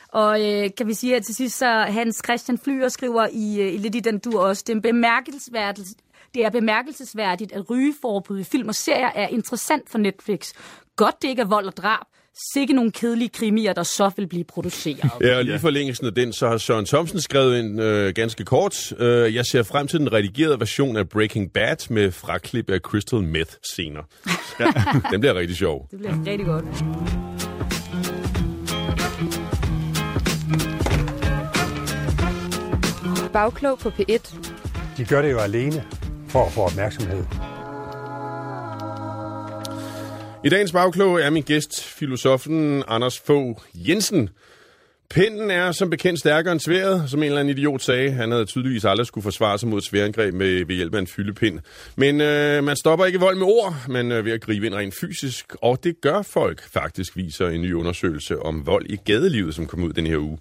[0.09, 3.81] Og øh, kan vi sige, at til sidst så Hans Christian Flyer skriver i, øh,
[3.81, 5.89] lidt i den du også, det er bemærkelsesværdigt,
[6.35, 10.53] det er bemærkelsesværdigt, at rygeforbud i film og serier er interessant for Netflix.
[10.97, 12.07] Godt det ikke er vold og drab,
[12.55, 15.11] sikke nogle kedelige krimier, der så vil blive produceret.
[15.21, 18.93] Ja, og lige forlængelsen af den, så har Søren Thomsen skrevet en øh, ganske kort.
[18.99, 23.23] Øh, jeg ser frem til den redigerede version af Breaking Bad med fraklip af Crystal
[23.23, 24.03] Meth scener.
[24.61, 24.73] Ja.
[25.13, 25.89] den bliver rigtig sjov.
[25.91, 26.65] Det bliver rigtig godt.
[33.33, 34.37] Bagklog på P1.
[34.97, 35.85] De gør det jo alene
[36.29, 37.25] for at få opmærksomhed.
[40.45, 44.31] I dagens bagklog er min gæst, filosofen Anders Fogh Jensen.
[45.11, 48.11] Pinden er som bekendt stærkere end sværet, som en eller anden idiot sagde.
[48.11, 51.61] Han havde tydeligvis aldrig skulle forsvare sig mod sværangreb med, ved hjælp af en fyldepind.
[51.97, 54.95] Men øh, man stopper ikke vold med ord, men øh, ved at gribe ind rent
[54.95, 55.57] fysisk.
[55.63, 59.83] Og det gør folk faktisk, viser en ny undersøgelse om vold i gadelivet, som kom
[59.83, 60.39] ud den her uge.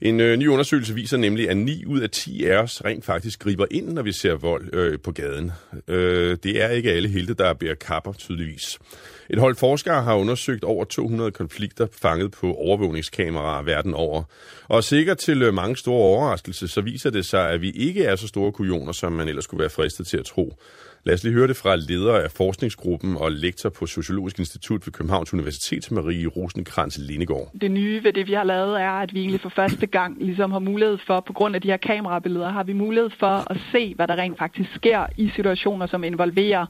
[0.00, 3.38] En øh, ny undersøgelse viser nemlig, at 9 ud af 10 af os rent faktisk
[3.38, 5.52] griber ind, når vi ser vold øh, på gaden.
[5.88, 8.78] Øh, det er ikke alle helte, der bærer kapper, tydeligvis.
[9.32, 14.22] Et hold forskere har undersøgt over 200 konflikter fanget på overvågningskameraer verden over.
[14.68, 18.16] Og sikkert til øh, mange store overraskelser, så viser det sig, at vi ikke er
[18.16, 20.54] så store kujoner, som man ellers skulle være fristet til at tro.
[21.04, 24.92] Lad os lige høre det fra leder af forskningsgruppen og lektor på Sociologisk Institut ved
[24.92, 27.50] Københavns Universitet, Marie Rosenkrantz Lindegård.
[27.60, 30.52] Det nye ved det, vi har lavet, er, at vi egentlig for første gang ligesom
[30.52, 33.94] har mulighed for, på grund af de her kamerabilleder, har vi mulighed for at se,
[33.94, 36.66] hvad der rent faktisk sker i situationer, som involverer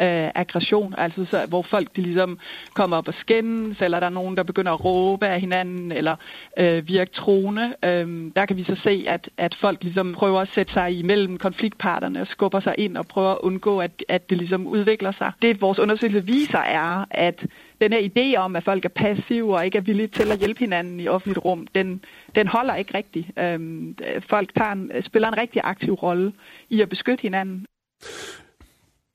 [0.00, 2.38] øh, aggression, altså så, hvor folk de ligesom
[2.74, 6.16] kommer op og skændes, eller der er nogen, der begynder at råbe af hinanden, eller
[6.58, 7.74] øh, virke troende.
[7.84, 11.38] Øh, der kan vi så se, at, at folk ligesom prøver at sætte sig imellem
[11.38, 15.32] konfliktparterne og skubber sig ind og prøver at undgå, at, at det ligesom udvikler sig.
[15.42, 17.46] Det vores undersøgelse viser er, at
[17.80, 20.58] den her idé om, at folk er passive og ikke er villige til at hjælpe
[20.58, 23.26] hinanden i offentligt rum, den, den holder ikke rigtigt.
[23.38, 23.96] Øhm,
[24.30, 26.32] folk tager en, spiller en rigtig aktiv rolle
[26.70, 27.66] i at beskytte hinanden.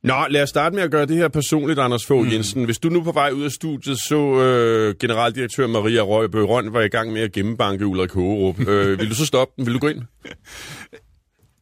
[0.08, 2.32] Nå, lad os starte med at gøre det her personligt, Anders Fogh mm.
[2.32, 2.64] Jensen.
[2.64, 6.82] Hvis du nu på vej ud af studiet så øh, generaldirektør Maria Røgbe Røn var
[6.82, 9.66] i gang med at gennembanke Ulrik Hågerup, øh, vil du så stoppe den?
[9.66, 10.02] Vil du gå ind?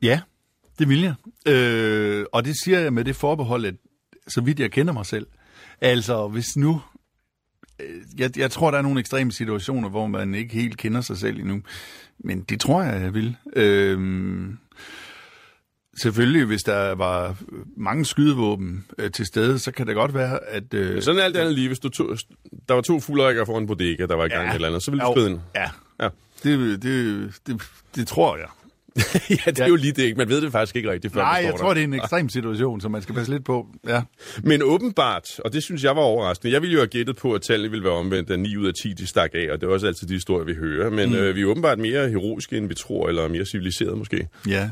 [0.02, 0.20] Ja,
[0.80, 1.14] det vil jeg.
[1.54, 3.76] Øh, og det siger jeg med det forbehold, at
[4.28, 5.28] så vidt jeg kender mig selv.
[5.82, 6.82] Altså, hvis nu...
[7.80, 7.88] Øh,
[8.18, 11.40] jeg, jeg tror, der er nogle ekstreme situationer, hvor man ikke helt kender sig selv
[11.40, 11.62] endnu.
[12.20, 13.36] Men det tror jeg, jeg vil.
[13.56, 14.00] Øh,
[16.02, 17.36] Selvfølgelig, hvis der var
[17.78, 20.74] mange skydevåben øh, til stede, så kan det godt være, at...
[20.74, 22.18] Øh, Sådan alt andet lige, hvis du tog,
[22.70, 24.92] der var to fulderikker foran bodega, der var i gang ja, et eller andet, så
[24.92, 25.40] ville du skride ind.
[25.56, 25.70] Ja,
[26.04, 26.10] ja.
[26.44, 27.62] Det, det, det,
[27.96, 28.48] det tror jeg.
[29.46, 30.18] ja, det er jo lige det ikke.
[30.18, 31.58] Man ved det faktisk ikke rigtigt, før Nej, jeg der.
[31.58, 33.68] tror, det er en ekstrem situation, som man skal passe lidt på.
[33.88, 34.02] Ja.
[34.44, 37.42] Men åbenbart, og det synes jeg var overraskende, jeg ville jo have gættet på, at
[37.42, 39.72] tallene ville være omvendt, at 9 ud af 10 de stak af, og det er
[39.74, 40.90] også altid de historier, vi hører.
[40.90, 41.16] Men Mm.
[41.16, 44.28] øh, vi er åbenbart mere heroiske, end vi tror, eller mere civiliseret måske.
[44.48, 44.70] Ja.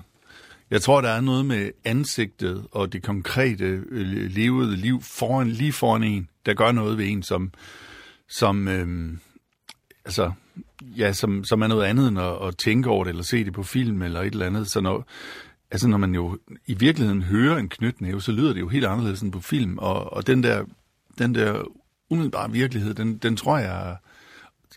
[0.73, 5.73] Jeg tror, der er noget med ansigtet og det konkrete øh, levede liv foran, lige
[5.73, 7.51] foran en, der gør noget ved en, som,
[8.29, 9.19] som, øhm,
[10.05, 10.31] altså,
[10.81, 13.53] ja, som, som er noget andet end at, at tænke over det, eller se det
[13.53, 14.67] på film, eller et eller andet.
[14.67, 15.07] Så når,
[15.71, 19.21] altså, når man jo i virkeligheden hører en knytnæve, så lyder det jo helt anderledes
[19.21, 19.77] end på film.
[19.77, 20.65] Og, og den der,
[21.17, 21.63] den der
[22.09, 23.97] umiddelbare virkelighed, den, den tror jeg...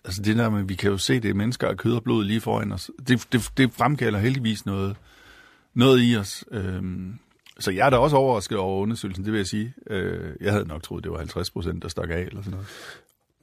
[0.05, 2.41] Altså det der med, vi kan jo se, det mennesker af kød og blod lige
[2.41, 2.91] foran os.
[3.09, 4.97] Det, det, det fremkalder heldigvis noget,
[5.77, 6.45] noget i os.
[6.51, 7.19] Øhm,
[7.59, 9.75] så jeg er da også overrasket over undersøgelsen, det vil jeg sige.
[9.91, 12.67] Øh, jeg havde nok troet, det var 50 procent, der stak af, eller sådan noget.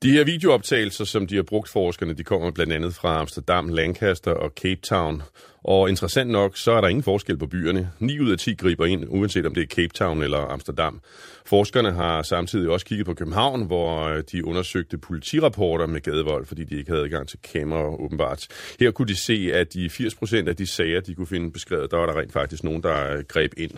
[0.03, 4.31] De her videooptagelser, som de har brugt forskerne, de kommer blandt andet fra Amsterdam, Lancaster
[4.31, 5.21] og Cape Town.
[5.63, 7.91] Og interessant nok, så er der ingen forskel på byerne.
[7.99, 11.01] 9 ud af 10 griber ind, uanset om det er Cape Town eller Amsterdam.
[11.45, 16.63] Forskerne har samtidig også kigget på København, hvor øh, de undersøgte politirapporter med gadevold, fordi
[16.63, 18.47] de ikke havde adgang til kameraer åbenbart.
[18.79, 21.91] Her kunne de se, at i 80 procent af de sager, de kunne finde beskrevet,
[21.91, 23.71] der var der rent faktisk nogen, der øh, greb ind.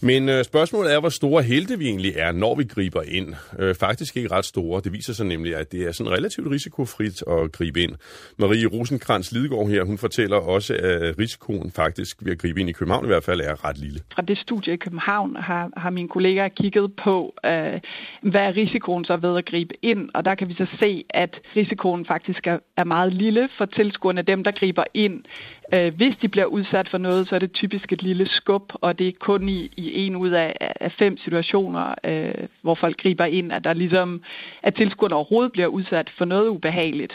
[0.00, 3.34] Men øh, spørgsmålet er, hvor store helte vi egentlig er, når vi griber ind.
[3.74, 4.80] Faktisk ikke ret store.
[4.84, 7.92] Det viser sig nemlig, at det er sådan relativt risikofrit at gribe ind.
[8.36, 12.70] Marie Rosenkrantz Lidegaard her, hun fortæller også, at Øh, risikoen faktisk ved at gribe ind
[12.70, 14.00] i København i hvert fald er ret lille.
[14.14, 17.80] Fra det studie i København har, har mine kollegaer kigget på, øh,
[18.22, 21.40] hvad er risikoen så ved at gribe ind, og der kan vi så se, at
[21.56, 25.24] risikoen faktisk er, er meget lille for tilskuerne, dem der griber ind.
[25.74, 28.98] Øh, hvis de bliver udsat for noget, så er det typisk et lille skub, og
[28.98, 33.24] det er kun i, i en ud af, af fem situationer, øh, hvor folk griber
[33.24, 34.22] ind, at der ligesom,
[34.62, 37.12] at tilskuerne overhovedet bliver udsat for noget ubehageligt.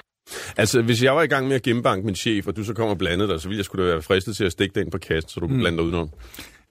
[0.57, 2.91] Altså, hvis jeg var i gang med at gennembanke min chef, og du så kommer
[2.91, 4.97] og blandet dig, så ville jeg skulle da være fristet til at stikke ind på
[4.97, 5.59] kassen, så du kunne Mm.
[5.61, 6.09] blande dig udenom.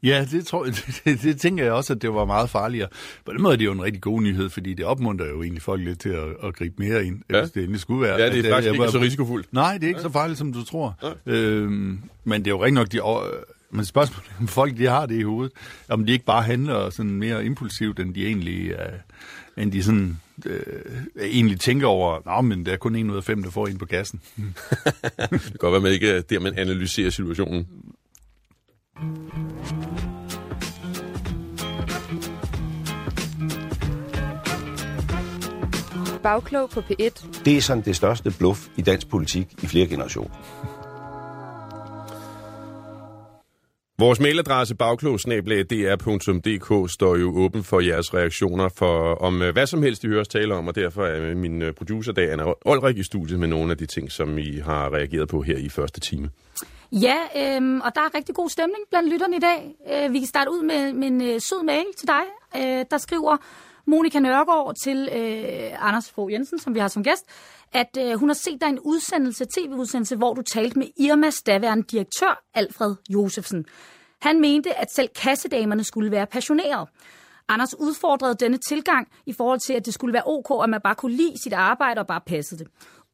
[0.02, 0.74] Ja, det, tror jeg,
[1.04, 2.88] det, det tænker jeg også, at det var meget farligere.
[3.26, 5.62] På den måde er det jo en rigtig god nyhed, fordi det opmuntrer jo egentlig
[5.62, 7.40] folk lidt til at, at gribe mere ind, ja.
[7.40, 8.16] hvis det endelig skulle være.
[8.20, 9.52] Ja, det er At, faktisk jeg ikke var- så risikofuldt.
[9.52, 11.16] Nej, det er ikke så farligt, som du tror.
[11.26, 13.00] Øhm, men det er jo rigtig nok, de
[13.70, 15.52] men spørgsmålet om folk de har det i hovedet,
[15.88, 20.20] om de ikke bare handler sådan mere impulsivt, end de egentlig, uh, end de sådan,
[20.46, 20.60] øh,
[21.20, 23.78] egentlig tænker over, Nå, men der er kun en ud af fem, der får en
[23.78, 24.20] på gassen.
[24.36, 27.66] det kan godt være, man ikke er der, man analyserer situationen.
[36.22, 37.44] Bagklog på P1.
[37.44, 40.30] Det er sådan det største bluff i dansk politik i flere generationer.
[43.98, 50.04] Vores mailadresse bagklogsnablag.dr.dk står jo åben for jeres reaktioner for om øh, hvad som helst,
[50.04, 53.40] I hører os tale om, og derfor er min øh, producer, der Olrik, i studiet
[53.40, 56.30] med nogle af de ting, som I har reageret på her i første time.
[56.92, 59.74] Ja, øhm, og der er rigtig god stemning blandt lytterne i dag.
[59.92, 62.22] Øh, vi kan starte ud med, med en øh, sød mail til dig.
[62.56, 63.36] Øh, der skriver
[63.86, 67.24] Monika Nørgaard til øh, Anders Fogh Jensen, som vi har som gæst,
[67.74, 71.84] at øh, hun har set dig en udsendelse, tv-udsendelse, hvor du talte med Irmas daværende
[71.90, 73.64] direktør, Alfred Josefsen.
[74.22, 76.86] Han mente, at selv kassedamerne skulle være passionerede.
[77.48, 80.94] Anders udfordrede denne tilgang i forhold til, at det skulle være ok, at man bare
[80.94, 82.66] kunne lide sit arbejde og bare passe det.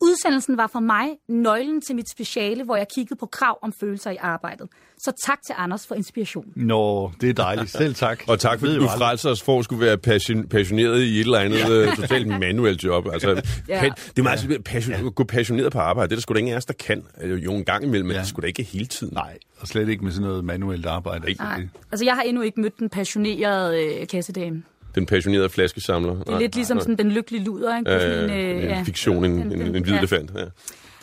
[0.03, 4.11] Udsendelsen var for mig nøglen til mit speciale, hvor jeg kiggede på krav om følelser
[4.11, 4.69] i arbejdet.
[4.99, 6.45] Så tak til Anders for inspiration.
[6.57, 7.71] Nå, det er dejligt.
[7.71, 8.23] Selv tak.
[8.29, 11.39] Og tak, fordi du frelser os for at skulle være passion, passioneret i et eller
[11.39, 11.95] andet ja.
[11.95, 13.07] totalt manuelt job.
[13.13, 13.85] Altså, Ja.
[13.85, 13.91] ja.
[14.07, 14.59] Det er meget ja.
[14.65, 15.09] passion, ja.
[15.09, 16.09] gå passioneret på arbejde.
[16.09, 17.05] Det er der sgu da ingen af os, der kan.
[17.17, 18.21] Altså, Jo, en gang imellem, men ja.
[18.21, 19.15] det sgu da ikke hele tiden.
[19.15, 21.35] Nej, og slet ikke med sådan noget manuelt arbejde.
[21.35, 21.67] Nej.
[21.93, 24.63] Altså, jeg har endnu ikke mødt den passionerede øh, kassedame.
[24.95, 26.15] Den passionerede flaskesamler.
[26.15, 27.91] Det er lidt ligesom sådan den lykkelige luder, ikke?
[27.91, 28.83] Ja, sådan en, øh, en ja.
[28.83, 29.99] fiktion, en, Den- en, den- en hvid ja.
[29.99, 30.31] elefant.
[30.37, 30.45] Ja.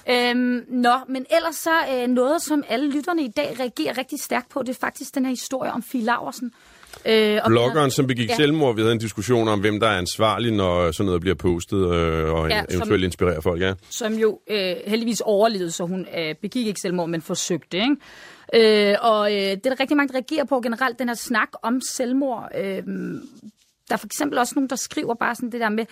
[0.09, 4.49] Øhm, nå, men ellers så øh, noget, som alle lytterne i dag reagerer rigtig stærkt
[4.49, 6.51] på, det er faktisk den her historie om Fie Laversen.
[7.05, 8.35] Øh, og- Bloggeren, som begik Ja.
[8.35, 11.77] selvmord, vi havde en diskussion om, hvem der er ansvarlig, når sådan noget bliver postet,
[11.93, 13.61] øh, og Ja, ja, som- eventuelt inspirerer folk.
[13.61, 13.73] Ja.
[13.89, 17.77] som jo øh, heldigvis overlevede, så hun øh, begik ikke selvmord, men forsøgte.
[17.77, 18.89] Ikke?
[18.91, 21.49] Øh, og øh, det er der rigtig mange, der reagerer på generelt, den her snak
[21.61, 22.49] om selvmord.
[22.57, 22.83] Øh,
[23.87, 25.85] der er for eksempel også nogen, der skriver bare sådan det der med,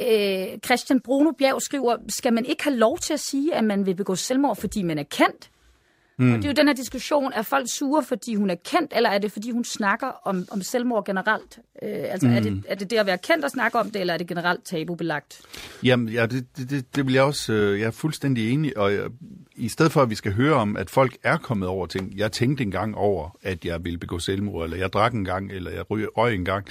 [0.00, 3.86] øh, Christian Bruno Bjerg skriver, skal man ikke have lov til at sige, at man
[3.86, 5.50] vil begå selvmord, fordi man er kendt?
[6.20, 6.32] Mm.
[6.32, 9.10] Og det er jo den her diskussion, er folk sure, fordi hun er kendt, eller
[9.10, 11.58] er det, fordi hun snakker om, om selvmord generelt?
[11.82, 12.34] Øh, altså, mm.
[12.34, 14.26] er, det, er det det at være kendt og snakke om det, eller er det
[14.26, 15.40] generelt tabubelagt?
[15.82, 19.10] Jamen, ja, det, det, det, vil jeg også, øh, jeg er fuldstændig enig, og jeg,
[19.56, 22.32] i stedet for, at vi skal høre om, at folk er kommet over ting, jeg
[22.32, 25.90] tænkte engang over, at jeg ville begå selvmord, eller jeg drak en gang, eller jeg
[25.90, 26.66] røg, røg en gang,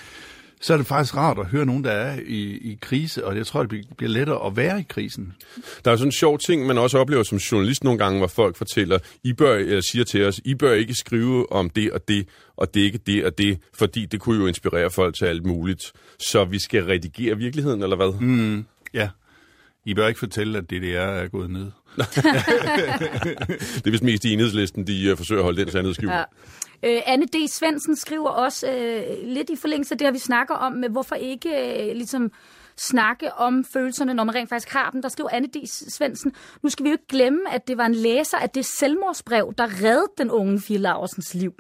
[0.62, 3.46] så er det faktisk rart at høre nogen, der er i, i krise, og jeg
[3.48, 5.34] tror, det bliver lettere at være i krisen.
[5.86, 8.56] Der er sådan en sjov ting, man også oplever som journalist nogle gange, hvor folk
[8.56, 12.28] fortæller, I bør, eller siger til os, I bør ikke skrive om det og det,
[12.58, 15.92] og det ikke det og det, fordi det kunne jo inspirere folk til alt muligt.
[16.20, 18.20] Så vi skal redigere virkeligheden, eller hvad?
[18.20, 19.10] Mm, ja.
[19.86, 21.72] I bør ikke fortælle, at DDR er gået ned.
[23.76, 26.12] det er vist mest i enhedslisten, de uh, forsøger at holde den sandhed skjult.
[26.12, 26.24] Ja.
[26.84, 27.48] Øh, Anne D.
[27.48, 31.16] Svendsen skriver også øh, lidt i forlængelse af det, her, vi snakker om, med hvorfor
[31.16, 32.32] ikke øh, ligesom
[32.78, 35.02] snakke om følelserne, når man rent faktisk har dem.
[35.02, 35.68] Der skriver Anne D.
[35.68, 39.54] Svendsen, nu skal vi jo ikke glemme, at det var en læser af det selvmordsbrev,
[39.58, 41.54] der reddede den unge Fie Laursens liv.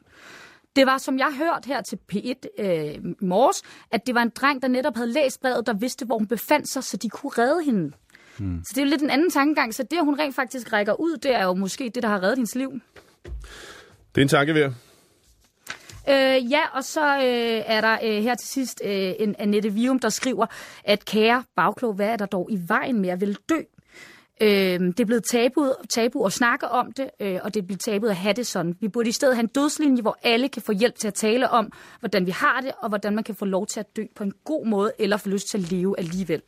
[0.76, 3.61] Det var, som jeg hørt her til P1 øh, i morges,
[3.91, 6.70] at det var en dreng, der netop havde læst brevet, der vidste, hvor hun befandt
[6.70, 7.91] sig, så de kunne redde hende.
[8.38, 8.61] Hmm.
[8.63, 9.74] Så det er jo lidt en anden tankegang.
[9.74, 12.38] Så det, hun rent faktisk rækker ud, det er jo måske det, der har reddet
[12.38, 12.72] hendes liv.
[14.15, 14.74] Det er en tanke værd.
[16.10, 20.00] Øh, ja, og så øh, er der øh, her til sidst øh, en Annette Vium,
[20.00, 20.45] der skriver,
[20.84, 23.62] at kære bagklog, hvad er der dog i vejen med at vil dø?
[24.41, 27.80] Øh, det er blevet tabu, tabu at snakke om det, øh, og det er blevet
[27.80, 28.76] tabu at have det sådan.
[28.80, 31.50] Vi burde i stedet have en dødslinje, hvor alle kan få hjælp til at tale
[31.50, 34.24] om, hvordan vi har det, og hvordan man kan få lov til at dø på
[34.24, 36.41] en god måde, eller få lyst til at leve alligevel.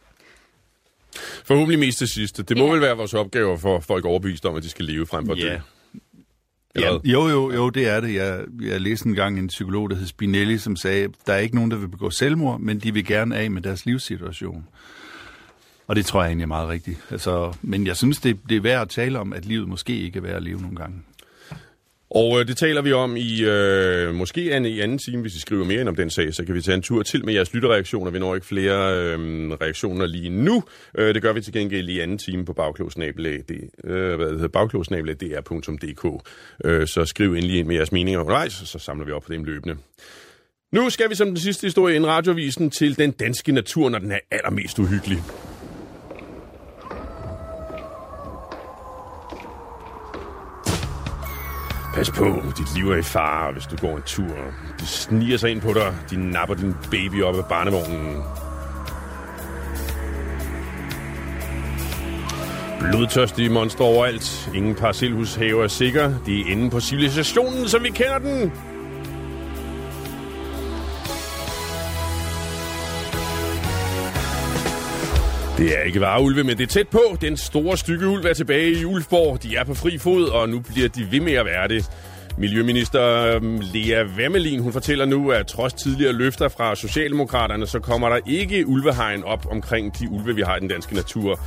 [1.45, 2.43] Forhåbentlig mest til sidste.
[2.43, 2.72] Det må ja.
[2.72, 5.39] vel være vores opgave for folk overbevist om, at de skal leve frem for at
[5.39, 5.49] ja.
[5.49, 5.58] dø.
[6.80, 8.15] Ja, jo, jo, jo, det er det.
[8.15, 11.55] Jeg, jeg læste en gang en psykolog, der hed Spinelli, som sagde, der er ikke
[11.55, 14.67] nogen, der vil begå selvmord, men de vil gerne af med deres livssituation.
[15.88, 16.99] Og det tror jeg egentlig er meget rigtigt.
[17.09, 20.17] Altså, men jeg synes, det, det er værd at tale om, at livet måske ikke
[20.17, 20.97] er værd at leve nogle gange.
[22.16, 25.39] Og øh, det taler vi om i øh, måske en, i anden time, hvis I
[25.39, 27.53] skriver mere ind om den sag, så kan vi tage en tur til med jeres
[27.53, 28.12] lytterreaktioner.
[28.12, 29.20] Vi når ikke flere øh,
[29.51, 30.64] reaktioner lige nu.
[30.97, 33.51] Øh, det gør vi til gengæld i anden time på bagklogsnabelag.dr.dk.
[33.84, 34.47] Øh, hvad hedder,
[36.66, 39.43] Øh, så skriv endelig ind med jeres meninger undervejs, så samler vi op på dem
[39.43, 39.76] løbende.
[40.72, 44.12] Nu skal vi som den sidste historie i radiovisen til den danske natur, når den
[44.12, 45.24] er allermest uhyggelig.
[52.02, 54.36] Pas på, dit liv er i fare, hvis du går en tur.
[54.80, 55.93] De sniger sig ind på dig.
[56.10, 58.24] De napper din baby op af barnevognen.
[62.80, 64.49] Blodtørstige monster overalt.
[64.56, 66.14] Ingen parcelhushaver er sikker.
[66.26, 68.52] De er inde på civilisationen, som vi kender den.
[75.62, 77.18] Det er ikke ulve, men det er tæt på.
[77.22, 79.43] Den store stykke ulv er tilbage i Ulfborg.
[79.43, 81.91] De er på fri fod, og nu bliver de ved med at være det.
[82.38, 88.09] Miljøminister øhm, Lea Wemmelin, hun fortæller nu, at trods tidligere løfter fra Socialdemokraterne, så kommer
[88.09, 91.39] der ikke ulvehegn op omkring de ulve, vi har i den danske natur.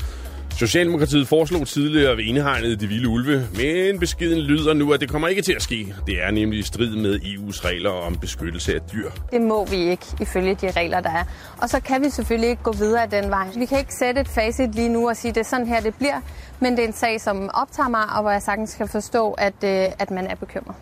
[0.58, 5.28] Socialdemokratiet foreslog tidligere ved indhegnet de vilde ulve, men beskeden lyder nu, at det kommer
[5.28, 5.94] ikke til at ske.
[6.06, 9.10] Det er nemlig i strid med EU's regler om beskyttelse af dyr.
[9.32, 11.24] Det må vi ikke, ifølge de regler, der er.
[11.62, 13.46] Og så kan vi selvfølgelig ikke gå videre af den vej.
[13.58, 15.80] Vi kan ikke sætte et facit lige nu og sige, at det er sådan her,
[15.80, 16.20] det bliver.
[16.60, 19.54] Men det er en sag, som optager mig, og hvor jeg sagtens kan forstå, at,
[19.64, 20.76] øh, at man er bekymret.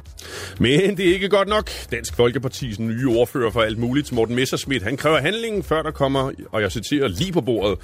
[0.58, 1.70] Men det er ikke godt nok.
[1.90, 6.30] Dansk Folkeparti's nye ordfører for alt muligt, Morten Messerschmidt, han kræver handlingen, før der kommer,
[6.52, 7.78] og jeg citerer, lige på bordet.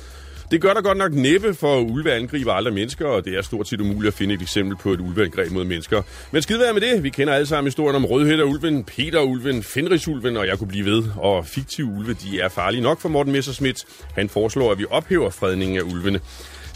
[0.51, 3.69] Det gør der godt nok næppe, for ulve angriber aldrig mennesker, og det er stort
[3.69, 6.03] set umuligt at finde et eksempel på et ulveangreb mod mennesker.
[6.33, 7.03] Men skid være med det.
[7.03, 11.03] Vi kender alle sammen historien om Rødhætter-ulven, Peter-ulven, Fenris-ulven, og jeg kunne blive ved.
[11.17, 13.85] Og fiktive ulve, de er farlige nok for Morten Messerschmidt.
[14.15, 16.21] Han foreslår, at vi ophæver fredningen af ulvene.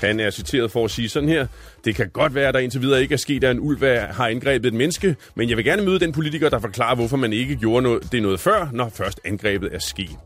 [0.00, 1.46] Han er citeret for at sige sådan her.
[1.84, 4.28] Det kan godt være, at der indtil videre ikke er sket, at en ulv har
[4.28, 7.56] angrebet et menneske, men jeg vil gerne møde den politiker, der forklarer, hvorfor man ikke
[7.56, 10.18] gjorde noget, det noget før, når først angrebet er sket.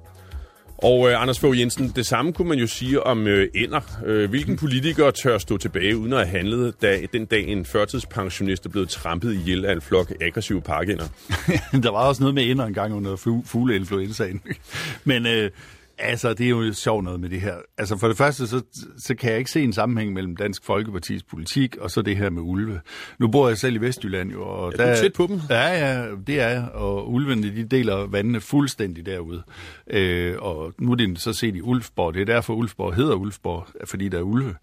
[0.79, 3.81] Og øh, Anders Fogh Jensen, det samme kunne man jo sige om øh, ender.
[4.07, 8.67] Øh, hvilken politiker tør stå tilbage uden at have handlet, da den dag en førtidspensionist
[8.67, 11.05] er blevet trampet ihjel af en flok aggressive parkender?
[11.83, 14.41] der var også noget med ender engang under fugleinfluenzaen.
[15.05, 15.51] Men øh,
[15.99, 17.55] Altså, det er jo sjovt noget med det her.
[17.79, 18.63] Altså, for det første, så,
[18.99, 22.31] så kan jeg ikke se en sammenhæng mellem Dansk Folkepartis politik og så det her
[22.31, 22.81] med ulve.
[23.19, 24.43] Nu bor jeg selv i Vestjylland jo.
[24.43, 25.41] Og ja, der, er tæt på dem.
[25.51, 26.69] Ja, ja, det er jeg.
[26.75, 29.43] Og ulvene, de deler vandene fuldstændig derude.
[29.91, 32.15] Øh, og nu er det så set i Ulfborg.
[32.15, 34.55] Det er derfor, Ulfborg hedder Ulfborg, fordi der er ulve.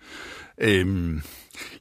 [0.57, 1.21] Øhm,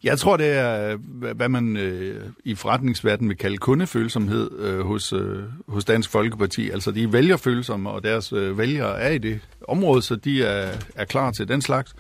[0.02, 0.96] jeg tror, det er,
[1.34, 6.70] hvad man øh, i forretningsverdenen vil kalde kundefølsomhed øh, hos, øh, hos Dansk Folkeparti.
[6.70, 10.72] Altså, de er vælgerfølsomme, og deres øh, vælgere er i det område, så de er,
[10.94, 11.94] er klar til den slags.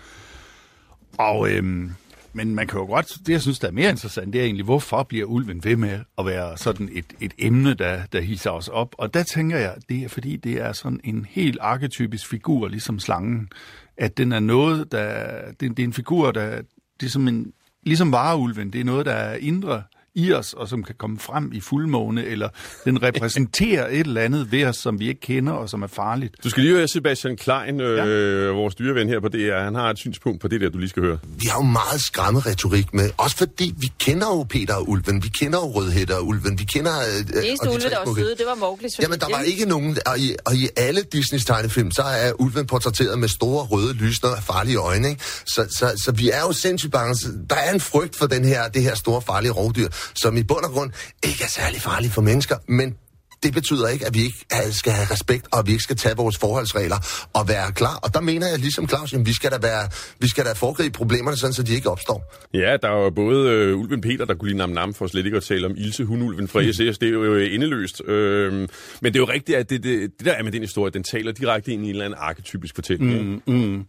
[1.18, 1.90] Og, øh,
[2.34, 4.64] men man kan jo godt, det jeg synes, der er mere interessant, det er egentlig,
[4.64, 8.68] hvorfor bliver ulven ved med at være sådan et, et emne, der, der hisser os
[8.68, 8.94] op?
[8.98, 12.98] Og der tænker jeg, det er fordi, det er sådan en helt arketypisk figur, ligesom
[12.98, 13.48] slangen.
[14.02, 16.62] At den er noget, der, det, det er en figur, der,
[17.00, 19.82] det er som en, ligesom vareulven, det er noget, der er indre
[20.14, 22.48] i os, og som kan komme frem i fuldmåne, eller
[22.84, 26.34] den repræsenterer et eller andet ved os, som vi ikke kender, og som er farligt.
[26.44, 28.50] Du skal lige høre Sebastian Klein, øh, ja.
[28.50, 29.64] vores dyreven her på DR.
[29.64, 31.18] Han har et synspunkt på det der, du lige skal høre.
[31.22, 35.28] Vi har jo meget skræmmeretorik med, også fordi vi kender jo Peter og Ulven, vi
[35.28, 36.92] kender jo Rødhætter og Ulven, vi kender...
[36.92, 38.88] Øh, det eneste ulve, der var søde, det var Mowgli.
[39.02, 39.98] Jamen, der var ikke nogen...
[40.06, 44.30] Og i, og i alle Disneys tegnefilm, så er Ulven portrætteret med store røde lysner
[44.30, 45.24] og farlige øjne, ikke?
[45.24, 47.14] Så, så, så vi er jo sindssygt bange.
[47.50, 50.64] Der er en frygt for den her, det her store farlige rovdyr, som i bund
[50.64, 50.90] og grund
[51.22, 52.96] ikke er særlig farlig for mennesker, men
[53.42, 54.38] det betyder ikke, at vi ikke
[54.70, 57.98] skal have respekt, og at vi ikke skal tage vores forholdsregler og være klar.
[58.02, 59.88] Og der mener jeg ligesom Claus, at vi skal da, være,
[60.20, 62.34] vi skal da foregribe problemerne, sådan, så de ikke opstår.
[62.54, 65.24] Ja, der er jo både uh, Ulven Peter, der kunne lide nam nam, for slet
[65.24, 66.98] ikke at tale om Ilse Hunulven fra SS.
[66.98, 68.00] Det er jo uh, endeløst.
[68.00, 68.68] Uh, men
[69.02, 71.32] det er jo rigtigt, at det, det, det der er med den historie, den taler
[71.32, 73.42] direkte ind i en eller anden arketypisk fortælling.
[73.46, 73.84] Mm, mm.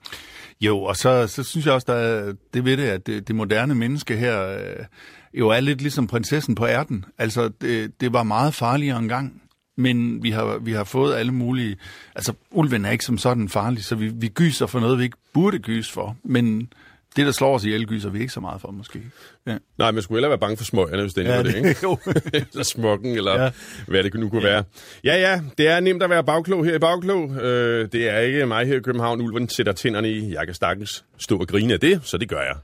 [0.61, 3.35] Jo, og så, så synes jeg også, der er det ved det, at det, det
[3.35, 4.85] moderne menneske her øh,
[5.33, 7.05] jo er lidt ligesom prinsessen på ærten.
[7.17, 9.41] Altså, det, det var meget farligere engang,
[9.77, 11.77] men vi har, vi har fået alle mulige...
[12.15, 15.17] Altså, ulven er ikke som sådan farlig, så vi, vi gyser for noget, vi ikke
[15.33, 16.69] burde gyse for, men
[17.15, 19.01] det, der slår os ihjel, gyser vi ikke så meget for, måske.
[19.47, 19.57] Ja.
[19.77, 21.75] Nej, man skulle heller være bange for smøgerne, hvis det er ja, det, det, ikke?
[21.83, 21.97] Jo.
[22.51, 23.51] eller smokken, eller ja.
[23.87, 24.53] hvad det nu kunne ja.
[24.53, 24.63] være.
[25.03, 27.35] Ja, ja, det er nemt at være bagklog her i Bagklog.
[27.35, 29.21] Øh, det er ikke mig her i København.
[29.21, 30.33] Ulven sætter tænderne i.
[30.33, 32.55] Jeg kan stakkels stå og grine af det, så det gør jeg.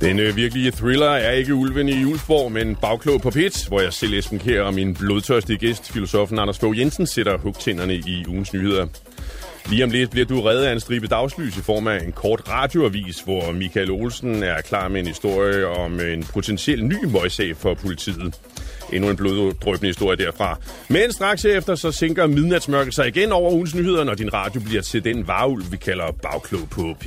[0.00, 3.92] Den øh, virkelige thriller er ikke ulven i Julesborg, men bagklog på pit, hvor jeg
[3.92, 8.52] selv Esben Kjær og min blodtørstige gæst, filosofen Anders Fogh Jensen, sætter hugtænderne i ugens
[8.52, 8.86] nyheder.
[9.68, 12.48] Lige om lidt bliver du reddet af en stribe dagslys i form af en kort
[12.48, 17.74] radioavis, hvor Michael Olsen er klar med en historie om en potentiel ny møgssag for
[17.74, 18.40] politiet.
[18.92, 20.58] Endnu en bloddrøbende historie derfra.
[20.88, 24.82] Men straks efter så sænker midnatsmørket sig igen over ugens nyheder, når din radio bliver
[24.82, 27.06] til den varulv, vi kalder bagklog på p